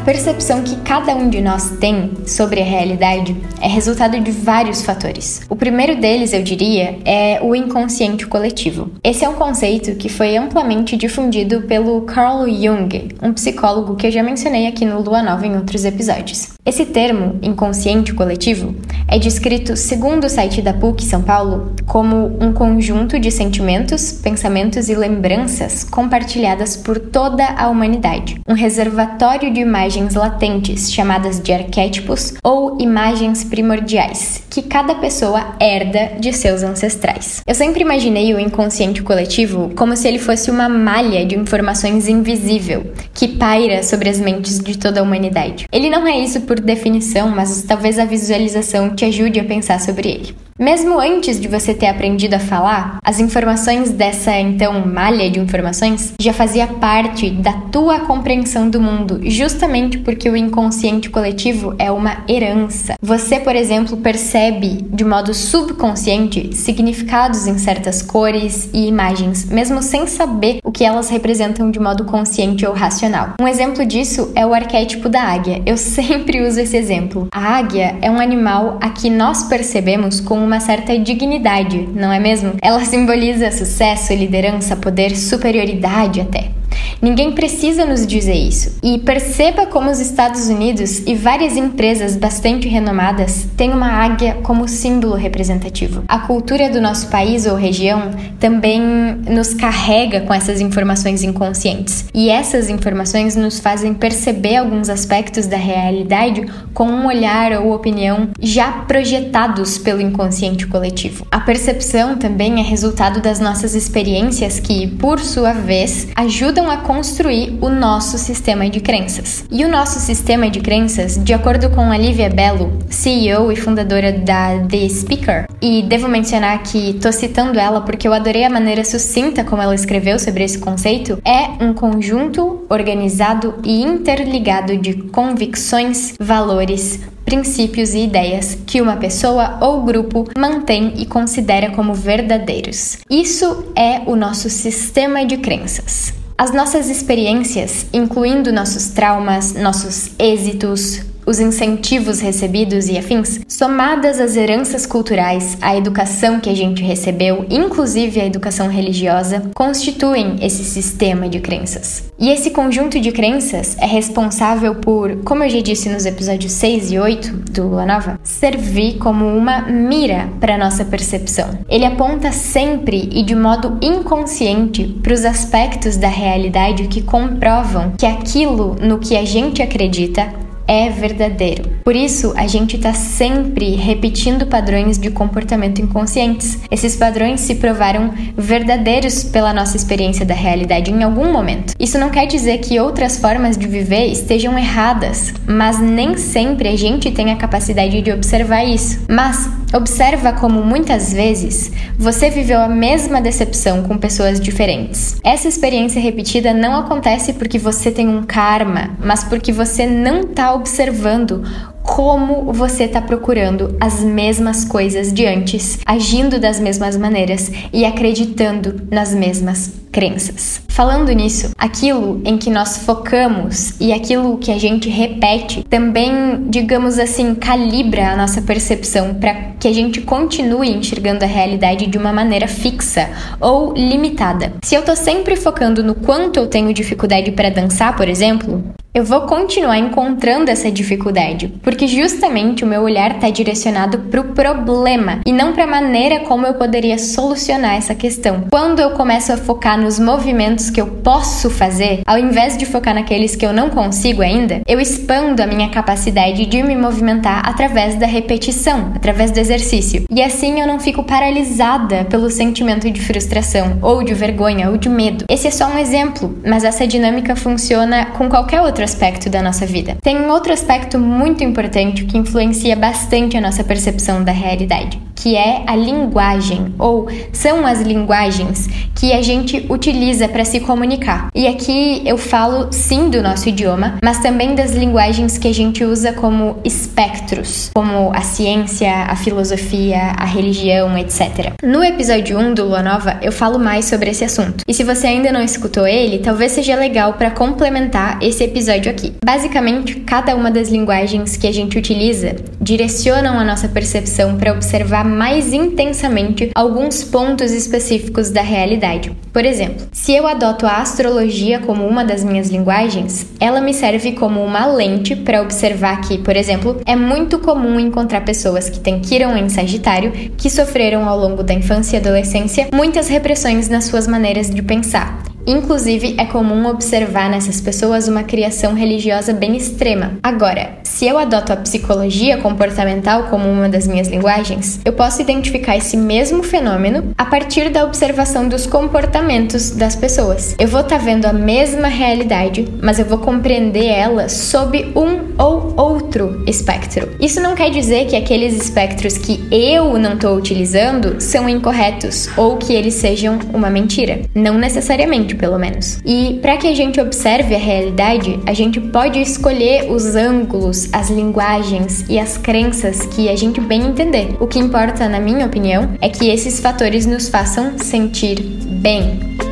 percepção 0.09 0.63
que 0.63 0.75
cada 0.77 1.13
um 1.13 1.29
de 1.29 1.39
nós 1.39 1.77
tem 1.79 2.11
sobre 2.25 2.59
a 2.59 2.63
realidade 2.63 3.37
é 3.61 3.67
resultado 3.67 4.19
de 4.19 4.31
vários 4.31 4.81
fatores. 4.81 5.41
O 5.47 5.55
primeiro 5.55 6.01
deles, 6.01 6.33
eu 6.33 6.41
diria, 6.41 6.97
é 7.05 7.39
o 7.43 7.53
inconsciente 7.53 8.25
coletivo. 8.25 8.89
Esse 9.03 9.23
é 9.23 9.29
um 9.29 9.35
conceito 9.35 9.95
que 9.97 10.09
foi 10.09 10.35
amplamente 10.35 10.97
difundido 10.97 11.61
pelo 11.61 12.01
Carl 12.01 12.49
Jung, 12.49 13.09
um 13.21 13.33
psicólogo 13.33 13.95
que 13.95 14.07
eu 14.07 14.11
já 14.11 14.23
mencionei 14.23 14.65
aqui 14.65 14.83
no 14.83 14.99
Lua 14.99 15.21
Nova 15.21 15.45
em 15.45 15.55
outros 15.55 15.85
episódios. 15.85 16.58
Esse 16.69 16.85
termo, 16.85 17.39
inconsciente 17.41 18.13
coletivo, 18.13 18.75
é 19.07 19.17
descrito, 19.17 19.75
segundo 19.75 20.25
o 20.25 20.29
site 20.29 20.61
da 20.61 20.71
PUC 20.71 21.03
São 21.03 21.23
Paulo, 21.23 21.73
como 21.87 22.37
um 22.39 22.53
conjunto 22.53 23.19
de 23.19 23.31
sentimentos, 23.31 24.11
pensamentos 24.11 24.87
e 24.87 24.93
lembranças 24.93 25.83
compartilhadas 25.83 26.77
por 26.77 26.99
toda 26.99 27.43
a 27.43 27.67
humanidade, 27.69 28.39
um 28.47 28.53
reservatório 28.53 29.51
de 29.51 29.59
imagens 29.59 30.13
latentes, 30.13 30.91
chamadas 30.91 31.39
de 31.39 31.51
arquétipos 31.51 32.35
ou 32.43 32.79
imagens 32.79 33.43
primordiais, 33.43 34.43
que 34.47 34.61
cada 34.61 34.93
pessoa 34.93 35.55
herda 35.59 36.19
de 36.19 36.31
seus 36.31 36.61
ancestrais. 36.61 37.41
Eu 37.47 37.55
sempre 37.55 37.81
imaginei 37.81 38.31
o 38.35 38.39
inconsciente 38.39 39.01
coletivo 39.01 39.71
como 39.75 39.97
se 39.97 40.07
ele 40.07 40.19
fosse 40.19 40.51
uma 40.51 40.69
malha 40.69 41.25
de 41.25 41.35
informações 41.35 42.07
invisível 42.07 42.91
que 43.11 43.27
paira 43.27 43.81
sobre 43.81 44.07
as 44.07 44.19
mentes 44.19 44.59
de 44.59 44.77
toda 44.77 44.99
a 44.99 45.03
humanidade. 45.03 45.65
Ele 45.71 45.89
não 45.89 46.05
é 46.05 46.15
isso 46.19 46.41
por 46.41 46.58
definição, 46.59 47.29
mas 47.29 47.63
talvez 47.63 47.97
a 47.99 48.05
visualização 48.05 48.95
te 48.95 49.05
ajude 49.05 49.39
a 49.39 49.45
pensar 49.45 49.79
sobre 49.79 50.09
ele. 50.09 50.48
Mesmo 50.59 50.99
antes 50.99 51.39
de 51.39 51.47
você 51.47 51.73
ter 51.73 51.87
aprendido 51.87 52.33
a 52.33 52.39
falar, 52.39 52.99
as 53.01 53.17
informações 53.21 53.91
dessa 53.91 54.37
então 54.37 54.85
malha 54.85 55.31
de 55.31 55.39
informações 55.39 56.11
já 56.19 56.33
fazia 56.33 56.67
parte 56.67 57.29
da 57.29 57.53
tua 57.53 58.01
compreensão 58.01 58.69
do 58.69 58.81
mundo, 58.81 59.21
justamente 59.23 59.97
porque 59.99 60.29
o 60.29 60.35
inconsciente 60.35 61.09
coletivo 61.09 61.73
é 61.79 61.89
uma 61.89 62.25
herança. 62.27 62.95
Você, 63.01 63.39
por 63.39 63.55
exemplo, 63.55 63.95
percebe 63.95 64.85
de 64.91 65.05
modo 65.05 65.33
subconsciente 65.33 66.53
significados 66.53 67.47
em 67.47 67.57
certas 67.57 68.01
cores 68.01 68.69
e 68.73 68.85
imagens, 68.85 69.45
mesmo 69.45 69.81
sem 69.81 70.07
saber 70.07 70.59
o 70.61 70.73
que 70.73 70.83
elas 70.83 71.07
representam 71.07 71.71
de 71.71 71.79
modo 71.79 72.03
consciente 72.03 72.65
ou 72.65 72.73
racional. 72.73 73.35
Um 73.39 73.47
exemplo 73.47 73.85
disso 73.85 74.29
é 74.35 74.45
o 74.45 74.53
arquétipo 74.53 75.07
da 75.07 75.21
águia. 75.21 75.61
Eu 75.65 75.77
sempre 75.79 76.45
uso 76.45 76.59
esse 76.59 76.75
exemplo. 76.75 77.29
A 77.31 77.55
águia 77.55 77.95
é 78.01 78.11
um 78.11 78.19
animal 78.19 78.77
a 78.81 78.89
que 78.89 79.09
nós 79.09 79.45
percebemos 79.45 80.19
com 80.19 80.48
uma 80.49 80.59
certa 80.59 80.97
dignidade, 80.97 81.87
não 81.93 82.11
é 82.11 82.19
mesmo? 82.19 82.53
Ela 82.59 82.83
simboliza 82.83 83.51
sucesso, 83.51 84.11
liderança, 84.13 84.75
poder, 84.75 85.15
superioridade 85.15 86.19
até. 86.19 86.58
Ninguém 87.01 87.31
precisa 87.31 87.85
nos 87.85 88.05
dizer 88.05 88.35
isso. 88.35 88.77
E 88.83 88.99
perceba 88.99 89.65
como 89.65 89.89
os 89.89 89.99
Estados 89.99 90.47
Unidos 90.47 90.99
e 91.07 91.15
várias 91.15 91.55
empresas 91.55 92.15
bastante 92.15 92.67
renomadas 92.67 93.47
têm 93.55 93.71
uma 93.71 93.87
águia 93.87 94.37
como 94.43 94.67
símbolo 94.67 95.15
representativo. 95.15 96.03
A 96.07 96.19
cultura 96.19 96.69
do 96.69 96.81
nosso 96.81 97.07
país 97.07 97.45
ou 97.45 97.55
região 97.55 98.11
também 98.39 98.81
nos 99.29 99.53
carrega 99.53 100.21
com 100.21 100.33
essas 100.33 100.59
informações 100.61 101.23
inconscientes. 101.23 102.05
E 102.13 102.29
essas 102.29 102.69
informações 102.69 103.35
nos 103.35 103.59
fazem 103.59 103.93
perceber 103.93 104.57
alguns 104.57 104.89
aspectos 104.89 105.47
da 105.47 105.57
realidade 105.57 106.45
com 106.73 106.85
um 106.85 107.07
olhar 107.07 107.53
ou 107.61 107.73
opinião 107.73 108.29
já 108.39 108.71
projetados 108.71 109.77
pelo 109.77 110.01
inconsciente 110.01 110.67
coletivo. 110.67 111.25
A 111.31 111.39
percepção 111.39 112.17
também 112.17 112.59
é 112.59 112.63
resultado 112.63 113.21
das 113.21 113.39
nossas 113.39 113.75
experiências 113.75 114.59
que, 114.59 114.87
por 114.87 115.19
sua 115.19 115.53
vez, 115.53 116.07
ajudam 116.15 116.68
a 116.69 116.77
construir 116.77 117.57
o 117.61 117.69
nosso 117.69 118.17
sistema 118.17 118.69
de 118.69 118.79
crenças. 118.79 119.45
E 119.51 119.65
o 119.65 119.69
nosso 119.69 119.99
sistema 119.99 120.49
de 120.49 120.59
crenças, 120.59 121.17
de 121.23 121.33
acordo 121.33 121.69
com 121.69 121.91
a 121.91 121.97
Lívia 121.97 122.29
Bello, 122.29 122.71
CEO 122.89 123.51
e 123.51 123.55
fundadora 123.55 124.11
da 124.11 124.59
The 124.69 124.89
Speaker, 124.89 125.47
e 125.61 125.83
devo 125.83 126.07
mencionar 126.07 126.63
que 126.63 126.93
tô 126.93 127.11
citando 127.11 127.59
ela 127.59 127.81
porque 127.81 128.07
eu 128.07 128.13
adorei 128.13 128.43
a 128.43 128.49
maneira 128.49 128.83
sucinta 128.83 129.43
como 129.43 129.61
ela 129.61 129.75
escreveu 129.75 130.19
sobre 130.19 130.43
esse 130.43 130.59
conceito, 130.59 131.19
é 131.25 131.63
um 131.63 131.73
conjunto 131.73 132.65
organizado 132.69 133.55
e 133.63 133.81
interligado 133.81 134.77
de 134.77 134.93
convicções, 134.93 136.13
valores, 136.19 136.99
princípios 137.29 137.93
e 137.93 137.99
ideias 137.99 138.57
que 138.65 138.81
uma 138.81 138.97
pessoa 138.97 139.59
ou 139.61 139.83
grupo 139.83 140.25
mantém 140.37 140.93
e 140.97 141.05
considera 141.05 141.69
como 141.69 141.93
verdadeiros. 141.93 142.97
Isso 143.09 143.71
é 143.75 144.01
o 144.07 144.15
nosso 144.15 144.49
sistema 144.49 145.23
de 145.23 145.37
crenças. 145.37 146.18
As 146.39 146.53
nossas 146.53 146.89
experiências, 146.89 147.85
incluindo 147.91 148.49
nossos 148.53 148.91
traumas, 148.91 149.55
nossos 149.55 150.11
êxitos, 150.17 151.01
os 151.29 151.39
incentivos 151.39 152.19
recebidos 152.19 152.89
e 152.89 152.97
afins, 152.97 153.39
somadas 153.47 154.19
às 154.19 154.35
heranças 154.35 154.87
culturais, 154.87 155.55
a 155.61 155.77
educação 155.77 156.39
que 156.39 156.49
a 156.49 156.55
gente 156.55 156.81
recebeu, 156.81 157.45
inclusive 157.51 158.19
a 158.19 158.25
educação 158.25 158.67
religiosa, 158.67 159.43
constituem 159.53 160.37
esse 160.41 160.63
sistema 160.63 161.29
de 161.29 161.39
crenças. 161.39 162.05
E 162.17 162.29
esse 162.29 162.49
conjunto 162.49 162.99
de 162.99 163.11
crenças 163.11 163.77
é 163.77 163.85
responsável 163.85 164.73
por, 164.73 165.17
como 165.17 165.43
eu 165.43 165.49
já 165.51 165.61
disse 165.61 165.87
nos 165.87 166.07
episódios 166.07 166.51
6 166.53 166.93
e 166.93 166.97
8 166.97 167.31
do 167.51 167.67
Lua 167.67 167.85
Nova, 167.85 168.19
servir 168.23 168.97
como 168.97 169.27
uma 169.27 169.61
mira 169.61 170.29
para 170.39 170.57
nossa 170.57 170.83
percepção. 170.83 171.59
Ele 171.69 171.85
aponta 171.85 172.31
sempre 172.31 173.07
e 173.11 173.21
de 173.21 173.35
modo 173.35 173.77
inconsciente 173.83 174.83
para 175.03 175.13
os 175.13 175.23
aspectos 175.23 175.95
da 175.95 176.09
realidade 176.09 176.87
que 176.87 177.03
comprovam 177.03 177.93
que 177.99 178.07
aquilo 178.07 178.75
no 178.81 178.97
que 178.97 179.15
a 179.15 179.23
gente 179.23 179.61
acredita 179.61 180.48
é 180.69 180.87
verdadeiro. 180.87 181.63
Por 181.83 181.95
isso, 181.95 182.31
a 182.37 182.45
gente 182.45 182.75
está 182.75 182.93
sempre 182.93 183.71
repetindo 183.75 184.45
padrões 184.45 184.99
de 184.99 185.09
comportamento 185.09 185.81
inconscientes. 185.81 186.59
Esses 186.69 186.95
padrões 186.95 187.41
se 187.41 187.55
provaram 187.55 188.13
verdadeiros 188.37 189.23
pela 189.23 189.51
nossa 189.51 189.75
experiência 189.75 190.23
da 190.23 190.35
realidade 190.35 190.91
em 190.91 191.01
algum 191.01 191.33
momento. 191.33 191.73
Isso 191.79 191.97
não 191.97 192.11
quer 192.11 192.27
dizer 192.27 192.59
que 192.59 192.79
outras 192.79 193.17
formas 193.17 193.57
de 193.57 193.67
viver 193.67 194.05
estejam 194.11 194.55
erradas, 194.59 195.33
mas 195.47 195.79
nem 195.79 196.15
sempre 196.15 196.69
a 196.69 196.77
gente 196.77 197.09
tem 197.09 197.31
a 197.31 197.35
capacidade 197.35 197.99
de 198.03 198.11
observar 198.11 198.63
isso. 198.63 198.99
Mas 199.09 199.49
observa 199.73 200.33
como 200.33 200.63
muitas 200.63 201.13
vezes 201.13 201.71
você 201.97 202.29
viveu 202.29 202.59
a 202.59 202.67
mesma 202.67 203.21
decepção 203.21 203.83
com 203.83 203.97
pessoas 203.97 204.39
diferentes. 204.39 205.17
Essa 205.23 205.47
experiência 205.47 206.01
repetida 206.01 206.53
não 206.53 206.75
acontece 206.75 207.33
porque 207.33 207.59
você 207.59 207.91
tem 207.91 208.07
um 208.07 208.23
karma, 208.23 208.97
mas 209.03 209.23
porque 209.23 209.51
você 209.51 209.85
não 209.85 210.21
está 210.21 210.53
observando 210.53 211.43
como 211.83 212.51
você 212.53 212.83
está 212.83 213.01
procurando 213.01 213.75
as 213.79 214.01
mesmas 214.01 214.63
coisas 214.65 215.11
de 215.11 215.25
antes, 215.25 215.79
agindo 215.85 216.39
das 216.39 216.59
mesmas 216.59 216.95
maneiras 216.97 217.51
e 217.73 217.85
acreditando 217.85 218.81
nas 218.91 219.13
mesmas 219.13 219.79
crenças. 219.91 220.61
Falando 220.67 221.11
nisso, 221.11 221.51
aquilo 221.57 222.21
em 222.23 222.37
que 222.37 222.49
nós 222.49 222.77
focamos 222.77 223.73
e 223.79 223.91
aquilo 223.91 224.37
que 224.37 224.51
a 224.51 224.57
gente 224.57 224.87
repete 224.87 225.63
também, 225.63 226.45
digamos 226.47 226.97
assim, 226.97 227.35
calibra 227.35 228.11
a 228.11 228.15
nossa 228.15 228.41
percepção 228.41 229.15
para 229.15 229.33
que 229.59 229.67
a 229.67 229.73
gente 229.73 230.01
continue 230.01 230.69
enxergando 230.69 231.25
a 231.25 231.27
realidade 231.27 231.87
de 231.87 231.97
uma 231.97 232.13
maneira 232.13 232.47
fixa 232.47 233.09
ou 233.41 233.73
limitada. 233.73 234.53
Se 234.63 234.75
eu 234.75 234.83
tô 234.83 234.95
sempre 234.95 235.35
focando 235.35 235.83
no 235.83 235.95
quanto 235.95 236.37
eu 236.37 236.47
tenho 236.47 236.73
dificuldade 236.73 237.31
para 237.31 237.49
dançar, 237.49 237.95
por 237.95 238.07
exemplo, 238.07 238.63
eu 238.91 239.03
vou 239.03 239.21
continuar 239.21 239.77
encontrando 239.77 240.49
essa 240.49 240.71
dificuldade, 240.71 241.53
porque 241.61 241.78
justamente 241.87 242.63
o 242.63 242.67
meu 242.67 242.81
olhar 242.81 243.15
está 243.15 243.29
direcionado 243.29 243.99
para 243.99 244.21
o 244.21 244.33
problema 244.33 245.19
e 245.25 245.31
não 245.31 245.53
para 245.53 245.63
a 245.63 245.67
maneira 245.67 246.21
como 246.21 246.45
eu 246.45 246.55
poderia 246.55 246.97
solucionar 246.97 247.75
essa 247.75 247.95
questão. 247.95 248.45
Quando 248.49 248.79
eu 248.79 248.91
começo 248.91 249.31
a 249.31 249.37
focar 249.37 249.79
nos 249.79 249.99
movimentos 249.99 250.69
que 250.69 250.81
eu 250.81 250.87
posso 250.87 251.49
fazer, 251.49 252.01
ao 252.05 252.17
invés 252.17 252.57
de 252.57 252.65
focar 252.65 252.93
naqueles 252.93 253.35
que 253.35 253.45
eu 253.45 253.53
não 253.53 253.69
consigo 253.69 254.21
ainda, 254.21 254.61
eu 254.67 254.79
expando 254.79 255.41
a 255.41 255.47
minha 255.47 255.69
capacidade 255.69 256.45
de 256.45 256.63
me 256.63 256.75
movimentar 256.75 257.47
através 257.47 257.95
da 257.95 258.05
repetição, 258.05 258.91
através 258.95 259.31
do 259.31 259.39
exercício. 259.39 260.03
E 260.11 260.21
assim 260.21 260.59
eu 260.59 260.67
não 260.67 260.79
fico 260.79 261.03
paralisada 261.03 262.05
pelo 262.05 262.29
sentimento 262.29 262.89
de 262.89 262.99
frustração, 262.99 263.77
ou 263.81 264.03
de 264.03 264.13
vergonha, 264.13 264.69
ou 264.69 264.77
de 264.77 264.89
medo. 264.89 265.25
Esse 265.29 265.47
é 265.47 265.51
só 265.51 265.67
um 265.67 265.77
exemplo, 265.77 266.37
mas 266.45 266.63
essa 266.63 266.85
dinâmica 266.85 267.35
funciona 267.35 268.07
com 268.07 268.27
qualquer 268.27 268.61
outro 268.61 268.83
aspecto 268.83 269.29
da 269.29 269.41
nossa 269.41 269.65
vida. 269.65 269.97
Tem 270.01 270.29
outro 270.29 270.51
aspecto 270.51 270.99
muito 270.99 271.43
importante 271.43 271.68
que 272.05 272.17
influencia 272.17 272.75
bastante 272.75 273.37
a 273.37 273.41
nossa 273.41 273.63
percepção 273.63 274.23
da 274.23 274.31
realidade, 274.31 274.99
que 275.21 275.35
é 275.35 275.63
a 275.67 275.75
linguagem, 275.75 276.73
ou 276.79 277.07
são 277.33 277.65
as 277.65 277.81
linguagens 277.81 278.69
que 278.95 279.11
a 279.11 279.21
gente 279.21 279.65
utiliza 279.69 280.29
para 280.29 280.45
se 280.45 280.61
comunicar. 280.61 281.29
E 281.35 281.45
aqui 281.45 282.01
eu 282.05 282.17
falo 282.17 282.67
sim 282.71 283.09
do 283.09 283.21
nosso 283.21 283.49
idioma, 283.49 283.97
mas 284.01 284.19
também 284.19 284.55
das 284.55 284.71
linguagens 284.71 285.37
que 285.37 285.47
a 285.47 285.53
gente 285.53 285.83
usa 285.83 286.13
como 286.13 286.57
espectros, 286.63 287.69
como 287.75 288.11
a 288.13 288.21
ciência, 288.21 288.91
a 288.91 289.15
filosofia, 289.15 290.13
a 290.17 290.25
religião, 290.25 290.97
etc. 290.97 291.53
No 291.63 291.83
episódio 291.83 292.39
1 292.39 292.53
do 292.53 292.65
Lua 292.65 292.81
Nova, 292.81 293.17
eu 293.21 293.31
falo 293.31 293.59
mais 293.59 293.85
sobre 293.85 294.09
esse 294.09 294.23
assunto. 294.23 294.63
E 294.67 294.73
se 294.73 294.83
você 294.85 295.07
ainda 295.07 295.31
não 295.31 295.41
escutou 295.41 295.85
ele, 295.85 296.19
talvez 296.19 296.53
seja 296.53 296.75
legal 296.75 297.13
para 297.13 297.31
complementar 297.31 298.19
esse 298.21 298.43
episódio 298.43 298.89
aqui. 298.89 299.13
Basicamente, 299.23 299.95
cada 299.95 300.33
uma 300.35 300.49
das 300.49 300.69
linguagens 300.69 301.35
que 301.35 301.47
a 301.47 301.53
gente 301.53 301.77
utiliza 301.77 302.37
direcionam 302.61 303.37
a 303.37 303.43
nossa 303.43 303.67
percepção 303.67 304.37
para 304.37 304.53
observar 304.53 305.08
mais 305.09 305.51
intensamente 305.51 306.51
alguns 306.55 307.03
pontos 307.03 307.51
específicos 307.51 308.29
da 308.29 308.41
realidade. 308.41 309.11
Por 309.33 309.45
exemplo, 309.45 309.87
se 309.91 310.13
eu 310.13 310.27
adoto 310.27 310.65
a 310.65 310.77
astrologia 310.77 311.59
como 311.59 311.85
uma 311.85 312.03
das 312.05 312.23
minhas 312.23 312.49
linguagens, 312.49 313.27
ela 313.39 313.61
me 313.61 313.73
serve 313.73 314.13
como 314.13 314.43
uma 314.43 314.65
lente 314.65 315.15
para 315.15 315.41
observar 315.41 316.01
que, 316.01 316.17
por 316.19 316.35
exemplo, 316.35 316.81
é 316.85 316.95
muito 316.95 317.39
comum 317.39 317.79
encontrar 317.79 318.21
pessoas 318.21 318.69
que 318.69 318.79
têm 318.79 318.99
Quirón 318.99 319.35
em 319.35 319.49
Sagitário 319.49 320.11
que 320.37 320.49
sofreram 320.49 321.07
ao 321.07 321.19
longo 321.19 321.43
da 321.43 321.53
infância 321.53 321.97
e 321.97 321.99
adolescência 321.99 322.67
muitas 322.73 323.07
repressões 323.07 323.69
nas 323.69 323.85
suas 323.85 324.07
maneiras 324.07 324.49
de 324.49 324.61
pensar. 324.61 325.28
Inclusive, 325.45 326.15
é 326.17 326.25
comum 326.25 326.67
observar 326.67 327.29
nessas 327.29 327.59
pessoas 327.61 328.07
uma 328.07 328.23
criação 328.23 328.73
religiosa 328.73 329.33
bem 329.33 329.55
extrema. 329.55 330.13
Agora, 330.21 330.79
se 330.83 331.07
eu 331.07 331.17
adoto 331.17 331.53
a 331.53 331.57
psicologia 331.57 332.37
comportamental 332.37 333.23
como 333.29 333.49
uma 333.49 333.69
das 333.69 333.87
minhas 333.87 334.07
linguagens, 334.07 334.79
eu 334.83 334.91
posso 334.91 335.21
identificar 335.21 335.77
esse 335.77 335.95
mesmo 335.95 336.43
fenômeno 336.43 337.13
a 337.17 337.25
partir 337.25 337.69
da 337.69 337.85
observação 337.85 338.47
dos 338.47 338.65
comportamentos 338.65 339.71
das 339.71 339.95
pessoas. 339.95 340.55
Eu 340.59 340.67
vou 340.67 340.81
estar 340.81 340.97
tá 340.97 341.03
vendo 341.03 341.25
a 341.25 341.33
mesma 341.33 341.87
realidade, 341.87 342.67
mas 342.81 342.99
eu 342.99 343.05
vou 343.05 343.19
compreender 343.19 343.85
ela 343.85 344.27
sob 344.27 344.91
um 344.95 345.29
ou 345.41 345.73
outro 345.77 346.43
espectro. 346.45 347.09
Isso 347.19 347.39
não 347.39 347.55
quer 347.55 347.69
dizer 347.69 348.07
que 348.07 348.15
aqueles 348.15 348.53
espectros 348.53 349.17
que 349.17 349.47
eu 349.51 349.97
não 349.97 350.13
estou 350.13 350.35
utilizando 350.35 351.21
são 351.21 351.47
incorretos 351.47 352.29
ou 352.35 352.57
que 352.57 352.73
eles 352.73 352.95
sejam 352.95 353.39
uma 353.53 353.69
mentira. 353.69 354.21
Não 354.35 354.57
necessariamente 354.57 355.35
pelo 355.39 355.57
menos. 355.57 355.99
E 356.05 356.37
para 356.41 356.57
que 356.57 356.67
a 356.67 356.75
gente 356.75 357.01
observe 357.01 357.55
a 357.55 357.57
realidade, 357.57 358.39
a 358.45 358.53
gente 358.53 358.79
pode 358.79 359.19
escolher 359.19 359.89
os 359.89 360.15
ângulos, 360.15 360.89
as 360.93 361.09
linguagens 361.09 362.05
e 362.07 362.19
as 362.19 362.37
crenças 362.37 363.05
que 363.07 363.29
a 363.29 363.35
gente 363.35 363.59
bem 363.59 363.81
entender. 363.87 364.35
O 364.39 364.45
que 364.45 364.59
importa, 364.59 365.09
na 365.09 365.19
minha 365.19 365.45
opinião, 365.45 365.95
é 366.01 366.09
que 366.09 366.29
esses 366.29 366.59
fatores 366.59 367.05
nos 367.05 367.29
façam 367.29 367.77
sentir 367.79 368.41
bem. 368.41 369.48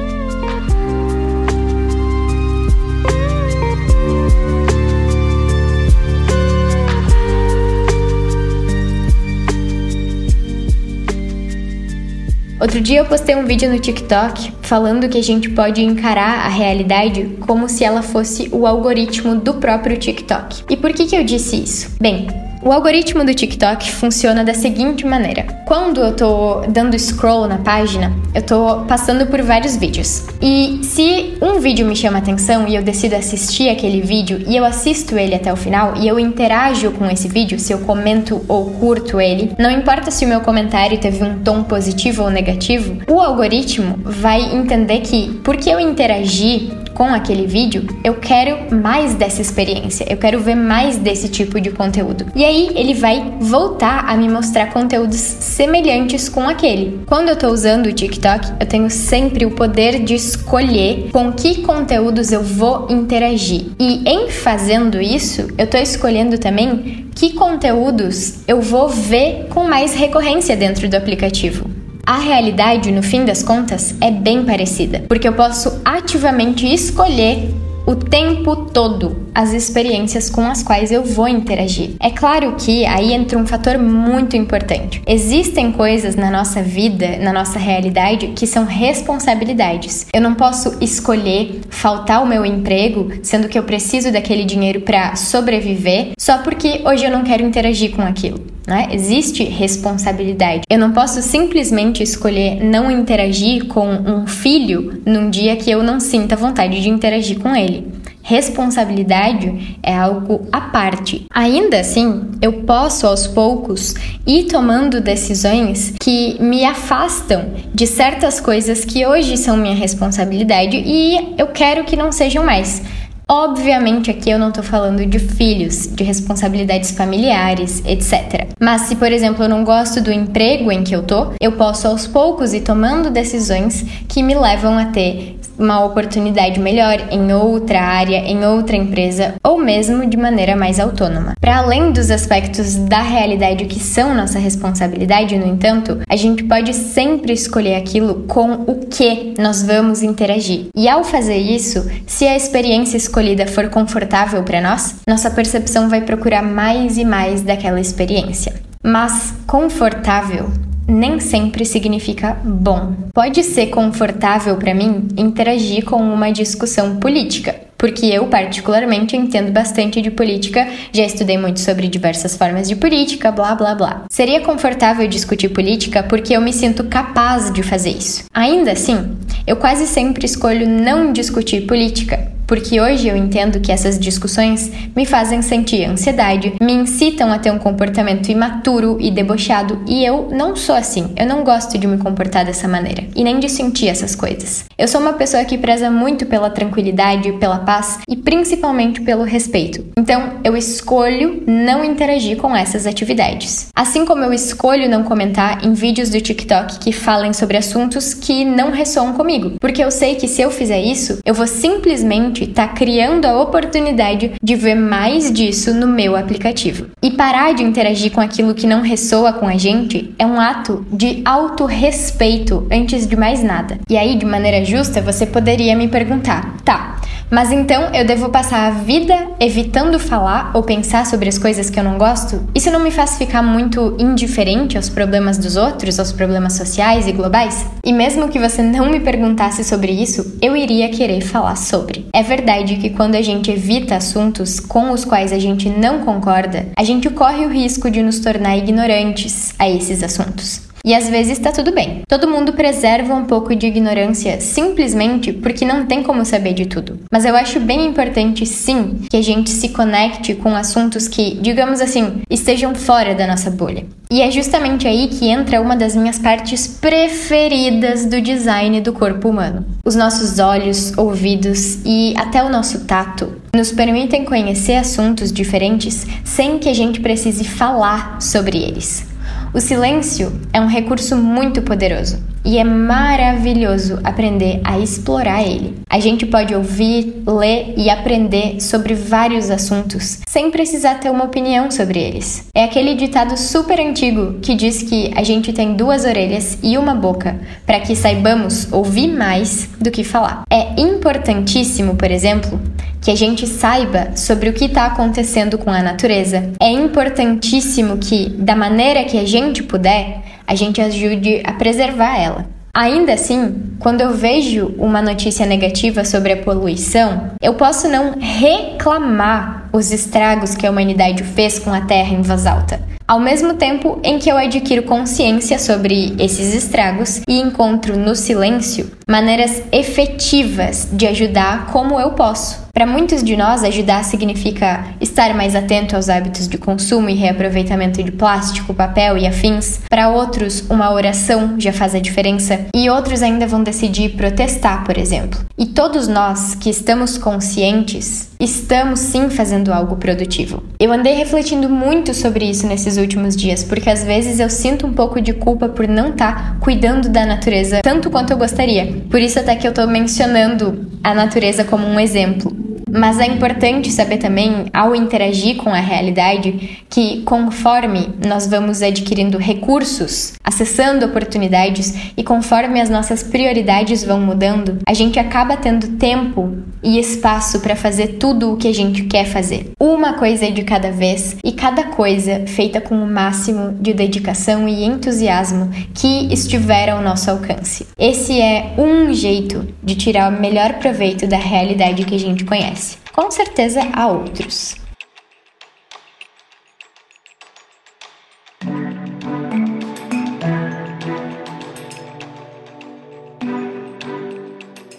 Outro 12.68 12.82
dia 12.82 13.00
eu 13.00 13.06
postei 13.06 13.34
um 13.34 13.46
vídeo 13.46 13.72
no 13.72 13.80
TikTok 13.80 14.52
falando 14.62 15.08
que 15.08 15.18
a 15.18 15.24
gente 15.24 15.50
pode 15.50 15.82
encarar 15.82 16.46
a 16.46 16.50
realidade 16.50 17.38
como 17.40 17.70
se 17.70 17.86
ela 17.86 18.02
fosse 18.02 18.50
o 18.52 18.68
algoritmo 18.68 19.36
do 19.36 19.54
próprio 19.54 19.98
TikTok. 19.98 20.66
E 20.70 20.76
por 20.76 20.92
que, 20.92 21.06
que 21.06 21.16
eu 21.16 21.24
disse 21.24 21.56
isso? 21.56 21.96
Bem, 21.98 22.28
o 22.62 22.72
algoritmo 22.72 23.24
do 23.24 23.34
TikTok 23.34 23.92
funciona 23.92 24.44
da 24.44 24.54
seguinte 24.54 25.06
maneira: 25.06 25.44
quando 25.66 26.02
eu 26.02 26.16
tô 26.16 26.62
dando 26.68 26.98
scroll 26.98 27.48
na 27.48 27.58
página, 27.58 28.14
eu 28.34 28.42
tô 28.42 28.82
passando 28.88 29.26
por 29.28 29.42
vários 29.42 29.76
vídeos. 29.76 30.26
E 30.42 30.80
se 30.84 31.38
um 31.42 31.60
vídeo 31.60 31.86
me 31.86 31.96
chama 31.96 32.18
atenção 32.18 32.68
e 32.68 32.76
eu 32.76 32.84
decido 32.84 33.16
assistir 33.16 33.70
aquele 33.70 34.02
vídeo 34.02 34.44
e 34.48 34.56
eu 34.56 34.66
assisto 34.66 35.18
ele 35.18 35.36
até 35.36 35.52
o 35.52 35.56
final 35.56 35.96
e 35.98 36.08
eu 36.08 36.20
interajo 36.20 36.92
com 36.92 37.06
esse 37.06 37.28
vídeo, 37.28 37.60
se 37.60 37.74
eu 37.74 37.80
comento 37.80 38.42
ou 38.48 38.72
curto 38.72 39.20
ele, 39.20 39.52
não 39.58 39.72
importa 39.72 40.12
se 40.12 40.26
o 40.26 40.28
meu 40.28 40.42
comentário 40.42 40.98
teve 40.98 41.24
um 41.24 41.40
tom 41.40 41.64
positivo 41.64 42.24
ou 42.24 42.30
negativo, 42.30 42.98
o 43.08 43.20
algoritmo 43.20 44.00
vai 44.04 44.42
entender 44.56 45.02
que 45.02 45.40
porque 45.44 45.70
eu 45.70 45.80
interagi 45.80 46.72
com 46.98 47.14
aquele 47.14 47.46
vídeo, 47.46 47.86
eu 48.04 48.16
quero 48.16 48.76
mais 48.76 49.14
dessa 49.14 49.40
experiência, 49.40 50.04
eu 50.10 50.18
quero 50.18 50.40
ver 50.40 50.56
mais 50.56 50.98
desse 50.98 51.30
tipo 51.30 51.62
de 51.62 51.70
conteúdo. 51.70 52.26
E 52.36 52.44
aí 52.44 52.72
ele 52.74 52.96
vai 52.96 53.36
voltar 53.40 54.06
a 54.10 54.18
me 54.18 54.28
mostrar 54.28 54.72
conteúdos 54.72 55.20
semelhantes 55.20 56.28
com 56.28 56.50
aquele. 56.50 57.02
Quando 57.06 57.30
eu 57.30 57.36
tô 57.36 57.50
usando 57.50 57.86
o 57.86 57.94
TikTok, 57.94 58.52
eu 58.60 58.66
tenho 58.66 58.90
sempre 58.90 59.46
o 59.46 59.52
poder 59.52 60.00
de 60.00 60.16
escolher 60.16 61.12
com 61.14 61.32
que 61.32 61.62
conteúdos 61.62 62.32
eu 62.32 62.42
vou 62.42 62.88
interagir. 62.90 63.68
E 63.78 64.02
em 64.10 64.32
fazendo 64.32 65.00
isso, 65.00 65.50
eu 65.56 65.68
tô 65.68 65.78
escolhendo 65.78 66.40
também 66.40 67.10
que 67.14 67.34
conteúdos 67.34 68.40
eu 68.48 68.60
vou 68.60 68.90
ver 68.90 69.46
com 69.52 69.66
mais 69.66 69.94
recorrência 69.94 70.58
dentro 70.58 70.90
do 70.90 70.96
aplicativo. 70.96 71.78
A 72.08 72.20
realidade, 72.20 72.90
no 72.90 73.04
fim 73.04 73.26
das 73.26 73.44
contas, 73.44 73.94
é 74.00 74.10
bem 74.10 74.46
parecida, 74.46 75.04
porque 75.10 75.28
eu 75.28 75.34
posso 75.34 75.82
ativamente 75.98 76.72
escolher 76.72 77.50
o 77.88 77.96
tempo 77.96 78.54
todo 78.56 79.28
as 79.34 79.54
experiências 79.54 80.30
com 80.30 80.42
as 80.42 80.62
quais 80.62 80.92
eu 80.92 81.04
vou 81.04 81.28
interagir. 81.28 81.92
É 82.02 82.10
claro 82.10 82.56
que 82.58 82.86
aí 82.86 83.14
entra 83.14 83.38
um 83.38 83.48
fator 83.48 83.78
muito 83.78 84.36
importante. 84.36 85.02
Existem 85.08 85.72
coisas 85.72 86.16
na 86.16 86.30
nossa 86.30 86.62
vida, 86.62 87.18
na 87.18 87.32
nossa 87.32 87.58
realidade, 87.58 88.28
que 88.36 88.46
são 88.46 88.66
responsabilidades. 88.66 90.06
Eu 90.12 90.22
não 90.22 90.34
posso 90.34 90.78
escolher 90.82 91.62
faltar 91.70 92.22
o 92.22 92.28
meu 92.28 92.46
emprego, 92.46 93.10
sendo 93.24 93.48
que 93.48 93.58
eu 93.58 93.64
preciso 93.64 94.12
daquele 94.12 94.44
dinheiro 94.44 94.82
para 94.82 95.16
sobreviver, 95.16 96.12
só 96.20 96.40
porque 96.40 96.82
hoje 96.84 97.06
eu 97.06 97.12
não 97.12 97.24
quero 97.24 97.44
interagir 97.44 97.96
com 97.96 98.02
aquilo. 98.02 98.57
Né? 98.68 98.90
Existe 98.92 99.46
responsabilidade. 99.46 100.64
Eu 100.70 100.78
não 100.78 100.92
posso 100.92 101.22
simplesmente 101.22 102.04
escolher 102.04 102.62
não 102.62 102.92
interagir 102.92 103.66
com 103.68 103.88
um 103.88 104.28
filho 104.28 105.02
num 105.06 105.30
dia 105.30 105.56
que 105.56 105.72
eu 105.72 105.82
não 105.82 106.02
sinta 106.02 106.36
vontade 106.36 106.82
de 106.82 106.90
interagir 106.90 107.40
com 107.40 107.56
ele. 107.56 107.88
Responsabilidade 108.22 109.78
é 109.82 109.96
algo 109.96 110.50
à 110.52 110.60
parte. 110.60 111.26
Ainda 111.34 111.80
assim, 111.80 112.26
eu 112.42 112.64
posso 112.64 113.08
aos 113.08 113.26
poucos 113.26 113.96
ir 114.28 114.48
tomando 114.48 115.00
decisões 115.00 115.94
que 115.98 116.36
me 116.38 116.66
afastam 116.66 117.46
de 117.74 117.88
certas 117.88 118.42
coisas 118.42 118.84
que 118.84 119.06
hoje 119.06 119.38
são 119.38 119.56
minha 119.56 119.76
responsabilidade 119.76 120.76
e 120.76 121.36
eu 121.38 121.48
quero 121.48 121.86
que 121.86 121.96
não 121.96 122.12
sejam 122.12 122.44
mais. 122.44 122.82
Obviamente, 123.30 124.10
aqui 124.10 124.30
eu 124.30 124.40
não 124.40 124.54
tô 124.54 124.64
falando 124.64 125.06
de 125.06 125.20
filhos, 125.20 125.86
de 125.86 126.02
responsabilidades 126.02 126.92
familiares, 126.92 127.84
etc. 127.86 128.48
Mas 128.58 128.84
se, 128.84 128.96
por 128.96 129.12
exemplo, 129.12 129.44
eu 129.44 129.50
não 129.50 129.66
gosto 129.66 130.00
do 130.02 130.14
emprego 130.14 130.72
em 130.72 130.82
que 130.82 130.96
eu 130.96 131.04
tô, 131.04 131.34
eu 131.42 131.52
posso 131.52 131.90
aos 131.90 132.08
poucos 132.08 132.54
ir 132.54 132.62
tomando 132.62 133.10
decisões 133.10 133.86
que 134.08 134.24
me 134.24 134.34
levam 134.34 134.78
a 134.78 134.86
ter 134.86 135.37
uma 135.58 135.84
oportunidade 135.84 136.60
melhor 136.60 137.08
em 137.12 137.34
outra 137.34 137.82
área, 137.82 138.18
em 138.18 138.46
outra 138.46 138.76
empresa 138.76 139.36
ou 139.44 139.58
mesmo 139.58 140.06
de 140.06 140.18
maneira 140.18 140.56
mais 140.56 140.80
autônoma. 140.80 141.34
Para 141.40 141.58
além 141.58 141.92
dos 141.92 142.12
aspectos 142.12 142.76
da 142.76 143.02
realidade 143.02 143.66
que 143.66 143.80
são 143.80 144.14
nossa 144.14 144.40
responsabilidade, 144.40 145.38
no 145.38 145.48
entanto, 145.48 146.00
a 146.08 146.16
gente 146.16 146.44
pode 146.44 146.74
sempre 146.74 147.34
escolher 147.34 147.76
aquilo 147.76 148.26
com 148.28 148.52
o 148.68 148.88
que 148.88 149.34
nós 149.40 149.64
vamos 149.64 150.02
interagir. 150.02 150.68
E 150.76 150.88
ao 150.88 151.04
fazer 151.04 151.38
isso, 151.38 151.90
se 152.06 152.28
a 152.28 152.36
experiência 152.36 152.98
escolhida 152.98 153.48
for 153.48 153.70
confortável 153.70 154.44
para 154.44 154.62
nós, 154.62 154.96
nossa 155.08 155.32
percepção 155.32 155.90
vai 155.90 156.02
procurar 156.02 156.42
mais 156.42 156.98
e 156.98 157.06
mais 157.06 157.42
daquela 157.42 157.80
experiência. 157.80 158.54
Mas 158.84 159.34
confortável 159.46 160.50
nem 160.88 161.20
sempre 161.20 161.66
significa 161.66 162.38
bom. 162.44 162.94
Pode 163.14 163.44
ser 163.44 163.68
confortável 163.68 164.56
para 164.56 164.74
mim 164.74 165.08
interagir 165.18 165.84
com 165.84 165.98
uma 165.98 166.32
discussão 166.32 166.96
política, 166.96 167.56
porque 167.78 168.06
eu, 168.06 168.26
particularmente, 168.28 169.16
entendo 169.16 169.52
bastante 169.52 170.02
de 170.02 170.10
política, 170.10 170.68
já 170.92 171.04
estudei 171.04 171.38
muito 171.38 171.60
sobre 171.60 171.88
diversas 171.88 172.36
formas 172.36 172.68
de 172.68 172.76
política, 172.76 173.32
blá 173.32 173.54
blá 173.54 173.76
blá. 173.76 174.06
Seria 174.10 174.42
confortável 174.42 175.08
discutir 175.08 175.50
política 175.50 176.02
porque 176.02 176.36
eu 176.36 176.42
me 176.42 176.54
sinto 176.54 176.86
capaz 176.86 177.52
de 177.52 177.62
fazer 177.62 177.92
isso. 177.92 178.26
Ainda 178.34 178.72
assim, 178.72 179.18
eu 179.46 179.58
quase 179.58 179.86
sempre 179.86 180.26
escolho 180.26 180.68
não 180.68 181.12
discutir 181.12 181.68
política, 181.68 182.32
porque 182.48 182.80
hoje 182.80 183.10
eu 183.10 183.18
entendo 183.18 183.60
que 183.60 183.72
essas 183.72 184.00
discussões 184.00 184.72
me 184.96 185.06
fazem 185.06 185.42
sentir 185.42 185.84
ansiedade, 185.84 186.54
me 186.62 186.74
incitam 186.74 187.32
a 187.32 187.38
ter 187.38 187.52
um 187.52 187.60
comportamento 187.60 188.30
imaturo 188.30 188.98
e 189.00 189.12
debochado, 189.12 189.82
e 189.86 190.04
eu 190.04 190.30
não 190.32 190.56
sou 190.56 190.74
assim. 190.74 191.12
Eu 191.18 191.28
não 191.28 191.44
gosto 191.44 191.78
de 191.78 191.86
me 191.86 191.98
comportar 191.98 192.46
dessa 192.46 192.68
maneira 192.68 193.04
e 193.16 193.24
nem 193.24 193.40
de 193.40 193.50
sentir 193.50 193.90
essas 193.90 194.16
coisas. 194.16 194.66
Eu 194.78 194.88
sou 194.88 195.02
uma 195.02 195.14
pessoa 195.14 195.44
que 195.44 195.58
preza 195.58 195.92
muito 195.92 196.26
pela 196.26 196.50
tranquilidade, 196.50 197.34
pela 197.34 197.60
paz 197.60 198.00
e 198.08 198.16
principalmente 198.16 199.02
pelo 199.02 199.24
respeito. 199.24 199.84
Então, 199.98 200.40
eu 200.44 200.56
escolho 200.56 201.44
não 201.46 201.84
interagir 201.84 202.38
com 202.38 202.56
essas 202.56 202.88
atividades. 202.88 203.68
Assim 203.76 204.06
como 204.06 204.24
eu 204.24 204.32
escolho 204.32 204.90
não 204.90 205.04
comentar 205.04 205.66
em 205.66 205.74
vídeos 205.74 206.10
do 206.10 206.22
TikTok 206.22 206.80
que 206.80 206.94
falem 206.94 207.34
sobre 207.34 207.58
assuntos 207.58 208.14
que 208.14 208.46
não 208.46 208.72
ressoam 208.72 209.14
comigo, 209.14 209.54
porque 209.60 209.84
eu 209.84 209.92
sei 209.92 210.16
que 210.16 210.28
se 210.28 210.42
eu 210.42 210.50
fizer 210.50 210.80
isso, 210.80 211.20
eu 211.26 211.34
vou 211.34 211.48
simplesmente 211.48 212.37
gente 212.38 212.50
está 212.50 212.68
criando 212.68 213.26
a 213.26 213.42
oportunidade 213.42 214.34
de 214.42 214.56
ver 214.56 214.76
mais 214.76 215.32
disso 215.32 215.74
no 215.74 215.88
meu 215.88 216.16
aplicativo. 216.16 216.88
E 217.02 217.12
parar 217.12 217.54
de 217.54 217.64
interagir 217.64 218.12
com 218.12 218.22
aquilo 218.22 218.54
que 218.54 218.68
não 218.68 218.82
ressoa 218.82 219.34
com 219.34 219.48
a 219.48 219.58
gente 219.58 220.14
é 220.20 220.26
um 220.26 220.40
ato 220.40 220.86
de 220.92 221.22
autorrespeito 221.26 222.68
antes 222.72 223.08
de 223.08 223.16
mais 223.16 223.44
nada. 223.44 223.80
E 223.90 223.98
aí, 223.98 224.16
de 224.16 224.26
maneira 224.26 224.64
justa, 224.64 225.02
você 225.02 225.26
poderia 225.26 225.76
me 225.76 225.88
perguntar: 225.88 226.58
tá, 226.64 226.98
mas 227.30 227.52
então 227.52 227.94
eu 227.94 228.06
devo 228.06 228.30
passar 228.30 228.68
a 228.68 228.72
vida 228.72 229.30
evitando 229.40 230.00
falar 230.00 230.52
ou 230.54 230.64
pensar 230.64 231.06
sobre 231.06 231.30
as 231.30 231.38
coisas 231.38 231.70
que 231.70 231.80
eu 231.80 231.84
não 231.84 231.98
gosto? 231.98 232.44
Isso 232.56 232.72
não 232.72 232.80
me 232.80 232.92
faz 232.92 233.18
ficar 233.18 233.42
muito 233.42 233.96
indiferente 234.00 234.78
aos 234.78 234.90
problemas 234.90 235.38
dos 235.38 235.56
outros, 235.56 236.00
aos 236.00 236.12
problemas 236.12 236.54
sociais 236.54 237.08
e 237.08 237.12
globais? 237.12 237.66
E 237.84 237.92
mesmo 237.92 238.30
que 238.30 238.40
você 238.40 238.62
não 238.62 238.90
me 238.90 239.00
perguntasse 239.00 239.64
sobre 239.64 239.92
isso, 239.92 240.38
eu 240.42 240.56
iria 240.56 240.90
querer 240.90 241.22
falar 241.22 241.56
sobre. 241.56 242.06
É 242.14 242.24
verdade 242.24 242.78
que 242.78 242.90
quando 242.90 243.16
a 243.16 243.22
gente 243.22 243.52
evita 243.52 243.96
assuntos 243.96 244.60
com 244.60 244.92
os 244.92 245.04
quais 245.04 245.32
a 245.34 245.40
gente 245.40 245.70
não 245.70 246.00
concorda, 246.00 246.68
a 246.78 246.84
gente 246.84 247.10
corre 247.10 247.46
o 247.46 247.50
risco 247.50 247.90
de 247.90 248.02
nos 248.02 248.20
tornar 248.20 248.58
ignorantes 248.58 249.54
a 249.60 249.70
esses 249.70 250.04
assuntos. 250.04 250.67
E 250.88 250.96
às 250.96 251.10
vezes 251.10 251.34
está 251.34 251.52
tudo 251.52 251.74
bem. 251.74 252.00
Todo 252.08 252.30
mundo 252.30 252.54
preserva 252.54 253.14
um 253.14 253.26
pouco 253.26 253.54
de 253.54 253.68
ignorância 253.68 254.40
simplesmente 254.40 255.34
porque 255.34 255.66
não 255.66 255.86
tem 255.86 256.02
como 256.02 256.24
saber 256.24 256.54
de 256.54 256.66
tudo. 256.66 256.98
Mas 257.12 257.26
eu 257.26 257.36
acho 257.36 257.60
bem 257.60 257.86
importante, 257.86 258.46
sim, 258.46 259.02
que 259.10 259.18
a 259.18 259.22
gente 259.22 259.50
se 259.50 259.68
conecte 259.68 260.34
com 260.34 260.56
assuntos 260.56 261.10
que, 261.10 261.38
digamos 261.42 261.82
assim, 261.82 262.22
estejam 262.30 262.74
fora 262.74 263.14
da 263.14 263.28
nossa 263.28 263.52
bolha. 263.52 263.86
E 264.10 264.22
é 264.22 264.32
justamente 264.32 264.88
aí 264.88 265.10
que 265.10 265.28
entra 265.28 265.60
uma 265.60 265.76
das 265.76 265.94
minhas 265.94 266.18
partes 266.18 266.66
preferidas 266.66 268.06
do 268.06 268.22
design 268.22 268.80
do 268.80 268.94
corpo 268.94 269.28
humano. 269.28 269.66
Os 269.84 269.94
nossos 269.94 270.40
olhos, 270.40 270.98
ouvidos 270.98 271.80
e 271.86 272.14
até 272.16 272.42
o 272.42 272.50
nosso 272.50 272.86
tato 272.86 273.34
nos 273.54 273.74
permitem 273.74 274.24
conhecer 274.24 274.76
assuntos 274.76 275.34
diferentes 275.34 276.08
sem 276.24 276.58
que 276.58 276.70
a 276.70 276.74
gente 276.74 277.02
precise 277.02 277.44
falar 277.44 278.22
sobre 278.22 278.58
eles. 278.58 279.07
O 279.54 279.62
silêncio 279.62 280.32
é 280.52 280.60
um 280.60 280.68
recurso 280.68 281.16
muito 281.16 281.62
poderoso 281.62 282.22
e 282.44 282.58
é 282.58 282.64
maravilhoso 282.64 284.00
aprender 284.04 284.62
a 284.64 284.78
explorar 284.78 285.42
ele. 285.42 285.76
A 285.90 286.00
gente 286.00 286.26
pode 286.26 286.54
ouvir, 286.54 287.24
ler 287.26 287.74
e 287.78 287.90
aprender 287.90 288.62
sobre 288.62 288.94
vários 288.94 289.50
assuntos 289.50 290.20
sem 290.28 290.52
precisar 290.52 290.96
ter 290.96 291.10
uma 291.10 291.26
opinião 291.26 291.72
sobre 291.72 292.00
eles. 292.00 292.48
É 292.54 292.64
aquele 292.64 292.96
ditado 292.96 293.38
super 293.38 293.80
antigo 293.80 294.40
que 294.42 294.54
diz 294.54 294.84
que 294.84 295.12
a 295.16 295.24
gente 295.24 295.52
tem 295.52 295.76
duas 295.76 296.06
orelhas 296.06 296.58
e 296.62 296.78
uma 296.78 296.94
boca 296.94 297.40
para 297.66 297.80
que 297.80 297.96
saibamos 297.96 298.72
ouvir 298.72 299.08
mais 299.08 299.70
do 299.80 299.92
que 299.92 300.04
falar. 300.04 300.44
É 300.50 300.80
importantíssimo, 300.80 301.96
por 301.96 302.12
exemplo, 302.12 302.60
que 303.08 303.12
a 303.12 303.16
gente 303.16 303.48
saiba 303.48 304.18
sobre 304.18 304.50
o 304.50 304.54
que 304.54 304.66
está 304.66 304.86
acontecendo 304.86 305.58
com 305.58 305.72
a 305.72 305.82
natureza. 305.82 306.52
É 306.60 306.70
importantíssimo 306.70 307.98
que, 308.00 308.28
da 308.28 308.54
maneira 308.54 309.06
que 309.06 309.18
a 309.18 309.26
gente 309.26 309.64
puder, 309.64 310.24
a 310.46 310.54
gente 310.56 310.82
ajude 310.82 311.42
a 311.46 311.54
preservar 311.54 312.20
ela. 312.20 312.46
Ainda 312.74 313.14
assim, 313.14 313.72
quando 313.80 314.02
eu 314.02 314.14
vejo 314.14 314.76
uma 314.78 315.02
notícia 315.02 315.46
negativa 315.46 316.04
sobre 316.04 316.34
a 316.34 316.38
poluição, 316.44 317.32
eu 317.42 317.54
posso 317.54 317.88
não 317.88 318.16
reclamar 318.20 319.70
os 319.72 319.94
estragos 319.94 320.54
que 320.54 320.68
a 320.68 320.70
humanidade 320.70 321.24
fez 321.24 321.60
com 321.60 321.72
a 321.72 321.80
Terra 321.80 322.14
em 322.14 322.22
voz 322.22 322.46
alta 322.46 322.78
ao 323.08 323.22
mesmo 323.22 323.54
tempo 323.54 324.02
em 324.04 324.20
que 324.20 324.30
eu 324.30 324.36
adquiro 324.36 324.84
consciência 324.84 325.58
sobre 325.58 326.14
esses 326.20 326.54
estragos 326.54 327.22
e 327.26 327.40
encontro 327.40 327.98
no 327.98 328.14
silêncio 328.14 328.97
maneiras 329.08 329.64
efetivas 329.72 330.90
de 330.92 331.08
ajudar 331.08 331.68
como 331.68 332.00
eu 332.00 332.12
posso. 332.12 332.68
Para 332.78 332.86
muitos 332.86 333.24
de 333.24 333.36
nós, 333.36 333.64
ajudar 333.64 334.04
significa 334.04 334.86
estar 335.02 335.34
mais 335.34 335.56
atento 335.56 335.96
aos 335.96 336.10
hábitos 336.10 336.48
de 336.48 336.60
consumo 336.60 337.10
e 337.10 337.16
reaproveitamento 337.16 338.04
de 338.04 338.12
plástico, 338.12 338.72
papel 338.72 339.18
e 339.18 339.26
afins. 339.26 339.80
Para 339.90 340.10
outros, 340.10 340.64
uma 340.70 340.92
oração 340.94 341.56
já 341.58 341.74
faz 341.74 341.96
a 341.96 342.00
diferença. 342.00 342.68
E 342.76 342.88
outros 342.88 343.24
ainda 343.24 343.48
vão 343.48 343.64
decidir 343.64 344.10
protestar, 344.10 344.84
por 344.84 344.96
exemplo. 344.96 345.40
E 345.58 345.66
todos 345.66 346.08
nós 346.08 346.54
que 346.54 346.70
estamos 346.70 347.18
conscientes, 347.18 348.30
estamos 348.40 349.00
sim 349.00 349.32
fazendo 349.32 349.74
algo 349.74 349.96
produtivo. 349.96 350.62
Eu 350.80 350.92
andei 350.92 351.16
refletindo 351.16 351.68
muito 351.68 352.14
sobre 352.14 352.46
isso 352.46 352.68
nesses 352.68 352.98
últimos 352.98 353.36
dias, 353.36 353.64
porque 353.64 353.90
às 353.90 354.04
vezes 354.04 354.40
eu 354.40 354.52
sinto 354.52 354.86
um 354.86 354.94
pouco 354.94 355.20
de 355.20 355.34
culpa 355.34 355.68
por 355.68 355.88
não 355.88 356.10
estar 356.10 356.36
tá 356.36 356.58
cuidando 356.60 357.10
da 357.10 357.26
natureza 357.26 357.82
tanto 357.82 358.12
quanto 358.12 358.30
eu 358.30 358.38
gostaria. 358.38 358.97
Por 359.10 359.20
isso 359.20 359.40
até 359.40 359.56
que 359.56 359.68
eu 359.68 359.74
tô 359.74 359.86
mencionando 359.88 360.88
a 361.04 361.14
natureza 361.14 361.64
como 361.64 361.86
um 361.88 362.00
exemplo. 362.00 362.67
Mas 362.92 363.20
é 363.20 363.26
importante 363.26 363.92
saber 363.92 364.18
também, 364.18 364.66
ao 364.74 364.96
interagir 364.96 365.58
com 365.58 365.70
a 365.70 365.80
realidade, 365.80 366.86
que 366.90 367.22
conforme 367.24 368.10
nós 368.26 368.48
vamos 368.48 368.82
adquirindo 368.82 369.38
recursos, 369.38 370.34
acessando 370.44 371.06
oportunidades 371.06 372.12
e 372.16 372.24
conforme 372.24 372.82
as 372.82 372.90
nossas 372.90 373.24
prioridades 373.24 374.04
vão 374.04 374.20
mudando, 374.20 374.78
a 374.88 374.94
gente 374.94 375.20
acaba 375.20 375.58
tendo 375.58 375.98
tempo 375.98 376.58
e 376.84 377.00
espaço 377.00 377.60
para 377.60 377.76
fazer 377.76 378.18
tudo 378.20 378.54
o 378.54 378.58
que 378.58 378.68
a 378.68 378.74
gente 378.74 379.04
quer 379.04 379.26
fazer. 379.26 379.72
Uma 379.80 380.14
coisa 380.14 380.50
de 380.52 380.64
cada 380.64 380.92
vez 380.92 381.38
e 381.44 381.52
cada 381.52 381.86
coisa 381.86 382.44
feita 382.48 382.80
com 382.80 382.96
o 382.96 383.08
máximo 383.08 383.74
de 383.74 383.94
dedicação 383.94 384.68
e 384.68 384.86
entusiasmo 384.86 385.70
que 385.94 386.32
estiver 386.34 386.90
ao 386.90 387.02
nosso 387.02 387.30
alcance. 387.30 387.88
Esse 387.98 388.40
é 388.40 388.74
um 388.78 389.14
jeito 389.14 389.68
de 389.84 389.96
tirar 389.96 390.32
o 390.32 390.40
melhor 390.40 390.74
proveito 390.76 391.28
da 391.28 391.38
realidade 391.38 392.06
que 392.06 392.16
a 392.16 392.20
gente 392.20 392.46
conhece. 392.46 392.77
Com 393.20 393.32
certeza 393.32 393.82
há 393.94 394.08
outros. 394.08 394.76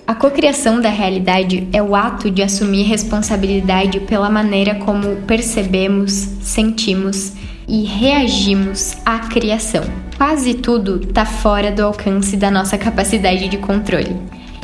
A 0.05 0.15
cocriação 0.17 0.81
da 0.81 0.89
realidade 0.89 1.69
é 1.73 1.81
o 1.81 1.95
ato 1.95 2.29
de 2.29 2.43
assumir 2.43 2.83
responsabilidade 2.83 4.01
pela 4.01 4.29
maneira 4.29 4.75
como 4.75 5.15
percebemos, 5.23 6.11
sentimos 6.43 7.35
e 7.69 7.85
reagimos 7.85 8.97
à 9.07 9.21
criação. 9.21 9.85
Quase 10.17 10.55
tudo 10.55 11.05
está 11.05 11.25
fora 11.25 11.71
do 11.71 11.85
alcance 11.85 12.37
da 12.37 12.51
nossa 12.51 12.77
capacidade 12.77 13.49
de 13.49 13.59
controle. 13.59 14.17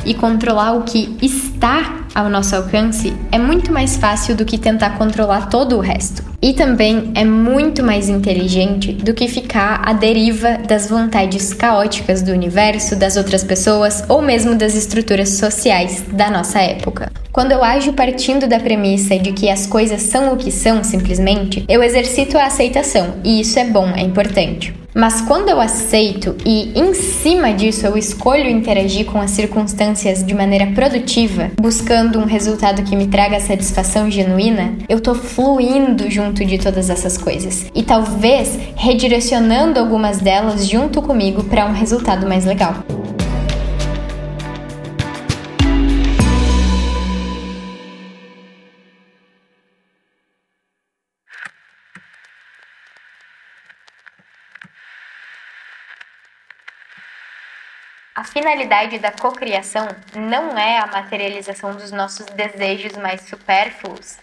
E 0.05 0.13
controlar 0.13 0.73
o 0.73 0.83
que 0.83 1.17
está 1.21 2.04
ao 2.15 2.29
nosso 2.29 2.55
alcance 2.55 3.13
é 3.29 3.37
muito 3.37 3.73
mais 3.73 3.97
fácil 3.97 4.35
do 4.35 4.45
que 4.45 4.57
tentar 4.57 4.91
controlar 4.91 5.49
todo 5.49 5.75
o 5.75 5.81
resto. 5.81 6.23
E 6.41 6.53
também 6.53 7.11
é 7.13 7.25
muito 7.25 7.83
mais 7.83 8.07
inteligente 8.07 8.93
do 8.93 9.13
que 9.13 9.27
ficar 9.27 9.81
à 9.83 9.91
deriva 9.91 10.57
das 10.65 10.87
vontades 10.87 11.53
caóticas 11.53 12.21
do 12.21 12.31
universo, 12.31 12.95
das 12.95 13.17
outras 13.17 13.43
pessoas 13.43 14.05
ou 14.07 14.21
mesmo 14.21 14.55
das 14.55 14.75
estruturas 14.75 15.29
sociais 15.29 16.05
da 16.13 16.31
nossa 16.31 16.59
época. 16.59 17.11
Quando 17.33 17.51
eu 17.51 17.61
ajo 17.61 17.91
partindo 17.91 18.47
da 18.47 18.59
premissa 18.61 19.19
de 19.19 19.33
que 19.33 19.49
as 19.49 19.67
coisas 19.67 20.01
são 20.03 20.33
o 20.33 20.37
que 20.37 20.51
são 20.51 20.83
simplesmente, 20.85 21.65
eu 21.67 21.83
exercito 21.83 22.37
a 22.37 22.45
aceitação, 22.45 23.15
e 23.25 23.41
isso 23.41 23.59
é 23.59 23.65
bom, 23.65 23.89
é 23.89 24.01
importante. 24.01 24.84
Mas 24.97 25.19
quando 25.19 25.49
eu 25.49 25.59
aceito 25.59 26.37
e 26.45 26.71
em 26.73 26.93
cima 26.93 27.51
disso 27.51 27.85
eu 27.85 27.97
escolho 27.97 28.49
interagir 28.49 29.05
com 29.05 29.19
as 29.19 29.31
circunstâncias 29.31 30.25
de 30.25 30.33
maneira 30.33 30.67
produtiva, 30.67 31.51
buscando 31.59 32.17
um 32.17 32.23
resultado 32.23 32.81
que 32.81 32.95
me 32.95 33.07
traga 33.07 33.41
satisfação 33.41 34.09
genuína, 34.09 34.77
eu 34.87 35.01
tô 35.01 35.13
fluindo 35.13 36.09
junto 36.09 36.45
de 36.45 36.57
todas 36.57 36.89
essas 36.89 37.17
coisas 37.17 37.65
e 37.75 37.83
talvez 37.83 38.57
redirecionando 38.77 39.81
algumas 39.81 40.19
delas 40.19 40.65
junto 40.65 41.01
comigo 41.01 41.43
para 41.43 41.65
um 41.65 41.73
resultado 41.73 42.25
mais 42.25 42.45
legal. 42.45 42.94
Finalidade 58.25 58.99
da 58.99 59.11
cocriação 59.11 59.87
não 60.15 60.57
é 60.57 60.79
a 60.79 60.87
materialização 60.87 61.73
dos 61.75 61.91
nossos 61.91 62.25
desejos 62.27 62.97
mais 62.97 63.21
supérfluos, 63.21 64.17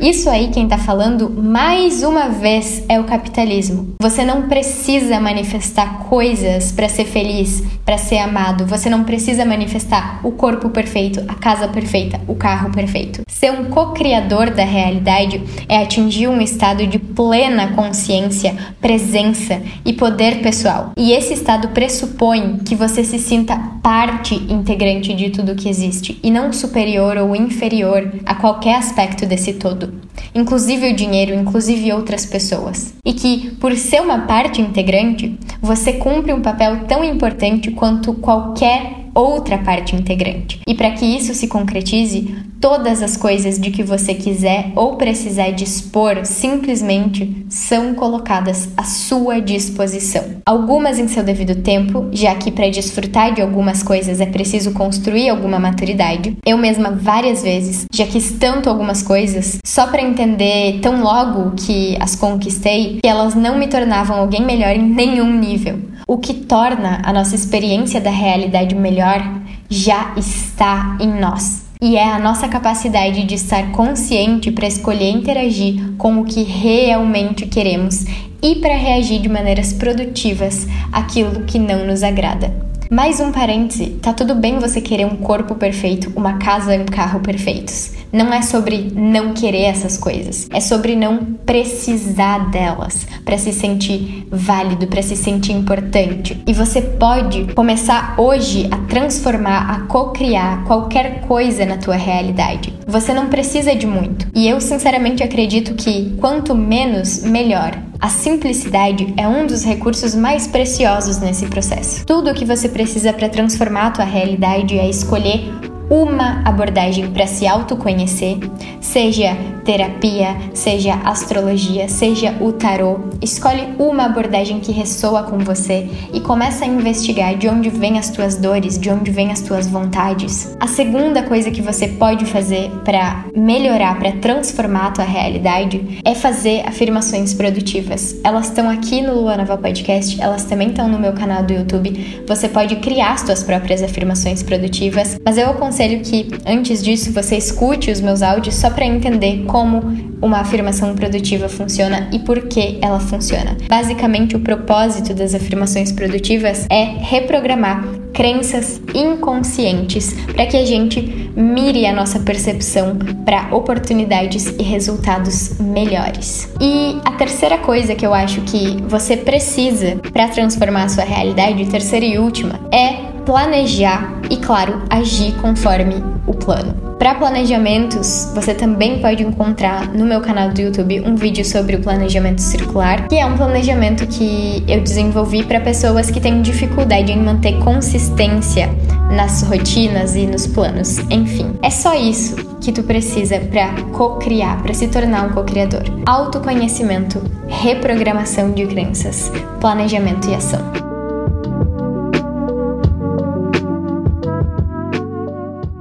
Isso 0.00 0.30
aí 0.30 0.48
quem 0.48 0.66
tá 0.66 0.78
falando 0.78 1.28
mais 1.28 2.02
uma 2.02 2.26
vez 2.26 2.82
é 2.88 2.98
o 2.98 3.04
capitalismo. 3.04 3.96
Você 4.00 4.24
não 4.24 4.48
precisa 4.48 5.20
manifestar 5.20 6.04
coisas 6.08 6.72
para 6.72 6.88
ser 6.88 7.04
feliz, 7.04 7.62
para 7.84 7.98
ser 7.98 8.16
amado. 8.16 8.64
Você 8.64 8.88
não 8.88 9.04
precisa 9.04 9.44
manifestar 9.44 10.20
o 10.24 10.32
corpo 10.32 10.70
perfeito, 10.70 11.22
a 11.28 11.34
casa 11.34 11.68
perfeita, 11.68 12.18
o 12.26 12.34
carro 12.34 12.70
perfeito. 12.70 13.20
Ser 13.28 13.52
um 13.52 13.66
co-criador 13.66 14.48
da 14.50 14.64
realidade 14.64 15.42
é 15.68 15.76
atingir 15.76 16.28
um 16.28 16.40
estado 16.40 16.86
de 16.86 16.98
plena 16.98 17.72
consciência, 17.74 18.56
presença 18.80 19.60
e 19.84 19.92
poder 19.92 20.40
pessoal. 20.40 20.92
E 20.96 21.12
esse 21.12 21.34
estado 21.34 21.68
pressupõe 21.68 22.58
que 22.64 22.74
você 22.74 23.04
se 23.04 23.18
sinta 23.18 23.58
parte 23.82 24.34
integrante 24.34 25.12
de 25.12 25.28
tudo 25.28 25.54
que 25.54 25.68
existe 25.68 26.18
e 26.22 26.30
não 26.30 26.54
superior 26.54 27.18
ou 27.18 27.36
inferior 27.36 28.10
a 28.24 28.34
qualquer 28.34 28.76
aspecto 28.76 29.26
desse 29.26 29.54
todo 29.54 29.89
inclusive 30.34 30.90
o 30.90 30.96
dinheiro, 30.96 31.34
inclusive 31.34 31.92
outras 31.92 32.26
pessoas. 32.26 32.94
E 33.04 33.12
que, 33.12 33.50
por 33.60 33.76
ser 33.76 34.00
uma 34.00 34.20
parte 34.20 34.60
integrante, 34.60 35.38
você 35.60 35.94
cumpre 35.94 36.32
um 36.32 36.42
papel 36.42 36.84
tão 36.86 37.04
importante 37.04 37.70
quanto 37.70 38.14
qualquer 38.14 38.99
outra 39.14 39.58
parte 39.58 39.94
integrante. 39.94 40.60
E 40.66 40.74
para 40.74 40.90
que 40.92 41.04
isso 41.04 41.34
se 41.34 41.48
concretize, 41.48 42.34
todas 42.60 43.02
as 43.02 43.16
coisas 43.16 43.58
de 43.58 43.70
que 43.70 43.82
você 43.82 44.14
quiser 44.14 44.72
ou 44.76 44.96
precisar 44.96 45.50
dispor 45.50 46.24
simplesmente 46.24 47.46
são 47.48 47.94
colocadas 47.94 48.68
à 48.76 48.84
sua 48.84 49.40
disposição. 49.40 50.22
Algumas 50.44 50.98
em 50.98 51.08
seu 51.08 51.24
devido 51.24 51.62
tempo, 51.62 52.08
já 52.12 52.34
que 52.34 52.52
para 52.52 52.68
desfrutar 52.68 53.34
de 53.34 53.40
algumas 53.40 53.82
coisas 53.82 54.20
é 54.20 54.26
preciso 54.26 54.72
construir 54.72 55.30
alguma 55.30 55.58
maturidade. 55.58 56.36
Eu 56.44 56.58
mesma 56.58 56.90
várias 56.90 57.42
vezes 57.42 57.86
já 57.92 58.06
quis 58.06 58.32
tanto 58.32 58.68
algumas 58.68 59.02
coisas 59.02 59.58
só 59.64 59.86
para 59.86 60.02
entender 60.02 60.80
tão 60.80 61.02
logo 61.02 61.52
que 61.56 61.96
as 61.98 62.14
conquistei 62.14 63.00
que 63.02 63.08
elas 63.08 63.34
não 63.34 63.58
me 63.58 63.68
tornavam 63.68 64.18
alguém 64.18 64.44
melhor 64.44 64.74
em 64.76 64.82
nenhum 64.82 65.32
nível. 65.32 65.89
O 66.10 66.18
que 66.18 66.34
torna 66.34 67.00
a 67.04 67.12
nossa 67.12 67.36
experiência 67.36 68.00
da 68.00 68.10
realidade 68.10 68.74
melhor 68.74 69.22
já 69.68 70.12
está 70.16 70.98
em 71.00 71.06
nós. 71.06 71.66
E 71.80 71.96
é 71.96 72.02
a 72.02 72.18
nossa 72.18 72.48
capacidade 72.48 73.22
de 73.22 73.36
estar 73.36 73.70
consciente 73.70 74.50
para 74.50 74.66
escolher 74.66 75.08
interagir 75.08 75.92
com 75.96 76.18
o 76.18 76.24
que 76.24 76.42
realmente 76.42 77.46
queremos 77.46 78.06
e 78.42 78.56
para 78.56 78.74
reagir 78.74 79.20
de 79.20 79.28
maneiras 79.28 79.72
produtivas 79.72 80.66
àquilo 80.90 81.44
que 81.44 81.60
não 81.60 81.86
nos 81.86 82.02
agrada. 82.02 82.52
Mais 82.90 83.20
um 83.20 83.30
parêntese, 83.30 83.90
tá 84.02 84.12
tudo 84.12 84.34
bem 84.34 84.58
você 84.58 84.80
querer 84.80 85.04
um 85.04 85.14
corpo 85.14 85.54
perfeito, 85.54 86.12
uma 86.16 86.38
casa 86.38 86.74
e 86.74 86.80
um 86.80 86.86
carro 86.86 87.20
perfeitos. 87.20 87.92
Não 88.12 88.32
é 88.32 88.42
sobre 88.42 88.90
não 88.92 89.32
querer 89.32 89.62
essas 89.62 89.96
coisas, 89.96 90.48
é 90.52 90.60
sobre 90.60 90.96
não 90.96 91.24
precisar 91.46 92.50
delas 92.50 93.06
para 93.24 93.38
se 93.38 93.52
sentir 93.52 94.26
válido, 94.30 94.88
para 94.88 95.02
se 95.02 95.14
sentir 95.14 95.52
importante. 95.52 96.42
E 96.46 96.52
você 96.52 96.82
pode 96.82 97.44
começar 97.54 98.14
hoje 98.18 98.68
a 98.70 98.78
transformar, 98.78 99.70
a 99.70 99.80
co-criar 99.86 100.64
qualquer 100.64 101.20
coisa 101.22 101.64
na 101.64 101.76
tua 101.76 101.96
realidade. 101.96 102.74
Você 102.86 103.14
não 103.14 103.28
precisa 103.28 103.74
de 103.76 103.86
muito. 103.86 104.26
E 104.34 104.48
eu 104.48 104.60
sinceramente 104.60 105.22
acredito 105.22 105.74
que 105.74 106.16
quanto 106.20 106.54
menos, 106.54 107.22
melhor. 107.22 107.78
A 108.00 108.08
simplicidade 108.08 109.12
é 109.16 109.28
um 109.28 109.46
dos 109.46 109.62
recursos 109.62 110.14
mais 110.14 110.46
preciosos 110.46 111.18
nesse 111.18 111.46
processo. 111.46 112.04
Tudo 112.06 112.30
o 112.30 112.34
que 112.34 112.46
você 112.46 112.68
precisa 112.68 113.12
para 113.12 113.28
transformar 113.28 113.88
a 113.88 113.90
tua 113.90 114.04
realidade 114.04 114.78
é 114.78 114.88
escolher 114.88 115.69
uma 115.90 116.40
abordagem 116.44 117.10
para 117.10 117.26
se 117.26 117.48
autoconhecer, 117.48 118.38
seja 118.80 119.36
terapia, 119.64 120.36
seja 120.54 120.94
astrologia, 121.04 121.88
seja 121.88 122.34
o 122.40 122.52
tarô. 122.52 123.00
Escolhe 123.20 123.74
uma 123.78 124.04
abordagem 124.04 124.60
que 124.60 124.72
ressoa 124.72 125.24
com 125.24 125.38
você 125.38 125.88
e 126.14 126.20
começa 126.20 126.64
a 126.64 126.68
investigar 126.68 127.36
de 127.36 127.48
onde 127.48 127.68
vêm 127.68 127.98
as 127.98 128.10
tuas 128.10 128.36
dores, 128.36 128.78
de 128.78 128.88
onde 128.88 129.10
vêm 129.10 129.32
as 129.32 129.40
tuas 129.40 129.66
vontades. 129.66 130.56
A 130.60 130.68
segunda 130.68 131.24
coisa 131.24 131.50
que 131.50 131.60
você 131.60 131.88
pode 131.88 132.24
fazer 132.24 132.70
para 132.84 133.24
melhorar, 133.36 133.98
para 133.98 134.12
transformar 134.12 134.86
a 134.86 134.90
tua 134.92 135.04
realidade 135.04 135.98
é 136.04 136.14
fazer 136.14 136.62
afirmações 136.66 137.34
produtivas. 137.34 138.16
Elas 138.22 138.46
estão 138.46 138.70
aqui 138.70 139.02
no 139.02 139.14
Lua 139.14 139.36
Nova 139.36 139.58
Podcast, 139.58 140.20
elas 140.20 140.44
também 140.44 140.68
estão 140.68 140.88
no 140.88 140.98
meu 140.98 141.12
canal 141.12 141.42
do 141.42 141.52
YouTube. 141.52 142.24
Você 142.26 142.48
pode 142.48 142.76
criar 142.76 143.12
as 143.12 143.22
tuas 143.24 143.42
próprias 143.42 143.82
afirmações 143.82 144.42
produtivas, 144.42 145.18
mas 145.24 145.36
eu 145.36 145.50
aconselho 145.50 145.79
aconselho 145.80 146.00
que, 146.00 146.28
antes 146.46 146.82
disso, 146.82 147.10
você 147.12 147.36
escute 147.36 147.90
os 147.90 148.00
meus 148.00 148.22
áudios 148.22 148.54
só 148.54 148.68
para 148.68 148.84
entender 148.84 149.44
como 149.46 149.82
uma 150.20 150.40
afirmação 150.40 150.94
produtiva 150.94 151.48
funciona 151.48 152.10
e 152.12 152.18
por 152.18 152.42
que 152.42 152.78
ela 152.82 153.00
funciona. 153.00 153.56
Basicamente, 153.66 154.36
o 154.36 154.40
propósito 154.40 155.14
das 155.14 155.34
afirmações 155.34 155.90
produtivas 155.90 156.66
é 156.68 156.84
reprogramar 156.84 157.82
crenças 158.12 158.82
inconscientes 158.94 160.12
para 160.34 160.44
que 160.44 160.56
a 160.56 160.66
gente 160.66 161.30
mire 161.34 161.86
a 161.86 161.92
nossa 161.92 162.18
percepção 162.18 162.96
para 163.24 163.54
oportunidades 163.54 164.52
e 164.58 164.62
resultados 164.62 165.58
melhores. 165.58 166.52
E 166.60 166.98
a 167.04 167.12
terceira 167.12 167.56
coisa 167.56 167.94
que 167.94 168.04
eu 168.04 168.12
acho 168.12 168.42
que 168.42 168.82
você 168.86 169.16
precisa 169.16 169.96
para 170.12 170.28
transformar 170.28 170.84
a 170.84 170.88
sua 170.88 171.04
realidade, 171.04 171.64
terceira 171.66 172.04
e 172.04 172.18
última, 172.18 172.60
é 172.70 173.19
planejar 173.30 174.12
e, 174.28 174.36
claro, 174.36 174.82
agir 174.90 175.32
conforme 175.40 176.02
o 176.26 176.34
plano. 176.34 176.74
Para 176.98 177.14
planejamentos, 177.14 178.28
você 178.34 178.52
também 178.52 178.98
pode 178.98 179.22
encontrar 179.22 179.86
no 179.94 180.04
meu 180.04 180.20
canal 180.20 180.50
do 180.50 180.60
YouTube 180.60 181.00
um 181.02 181.14
vídeo 181.14 181.44
sobre 181.44 181.76
o 181.76 181.80
planejamento 181.80 182.42
circular, 182.42 183.06
que 183.06 183.14
é 183.14 183.24
um 183.24 183.36
planejamento 183.36 184.04
que 184.08 184.64
eu 184.66 184.80
desenvolvi 184.80 185.44
para 185.44 185.60
pessoas 185.60 186.10
que 186.10 186.20
têm 186.20 186.42
dificuldade 186.42 187.12
em 187.12 187.22
manter 187.22 187.56
consistência 187.60 188.68
nas 189.12 189.42
rotinas 189.42 190.16
e 190.16 190.26
nos 190.26 190.48
planos. 190.48 190.98
Enfim, 191.08 191.52
é 191.62 191.70
só 191.70 191.94
isso 191.94 192.34
que 192.60 192.72
tu 192.72 192.82
precisa 192.82 193.38
para 193.38 193.80
co-criar, 193.92 194.60
para 194.60 194.74
se 194.74 194.88
tornar 194.88 195.28
um 195.28 195.32
co-criador. 195.34 195.84
Autoconhecimento, 196.04 197.22
reprogramação 197.46 198.50
de 198.50 198.66
crenças, 198.66 199.30
planejamento 199.60 200.28
e 200.28 200.34
ação. 200.34 200.89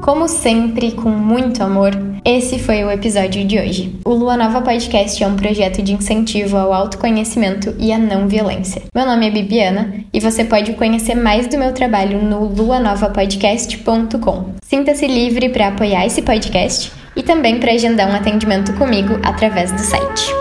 Como 0.09 0.27
sempre, 0.27 0.91
com 0.93 1.11
muito 1.11 1.63
amor, 1.63 1.91
esse 2.25 2.57
foi 2.57 2.83
o 2.83 2.89
episódio 2.89 3.45
de 3.45 3.59
hoje. 3.59 3.95
O 4.03 4.09
Lua 4.09 4.35
Nova 4.35 4.59
Podcast 4.59 5.23
é 5.23 5.27
um 5.27 5.35
projeto 5.35 5.83
de 5.83 5.93
incentivo 5.93 6.57
ao 6.57 6.73
autoconhecimento 6.73 7.75
e 7.77 7.93
à 7.93 7.97
não 7.99 8.27
violência. 8.27 8.81
Meu 8.95 9.05
nome 9.05 9.27
é 9.27 9.29
Bibiana 9.29 10.03
e 10.11 10.19
você 10.19 10.43
pode 10.43 10.73
conhecer 10.73 11.13
mais 11.13 11.45
do 11.45 11.59
meu 11.59 11.73
trabalho 11.73 12.23
no 12.23 12.45
luanovapodcast.com. 12.45 14.55
Sinta-se 14.63 15.05
livre 15.05 15.49
para 15.49 15.67
apoiar 15.67 16.07
esse 16.07 16.23
podcast 16.23 16.91
e 17.15 17.21
também 17.21 17.59
para 17.59 17.73
agendar 17.73 18.09
um 18.09 18.15
atendimento 18.15 18.73
comigo 18.73 19.19
através 19.21 19.71
do 19.71 19.77
site. 19.77 20.38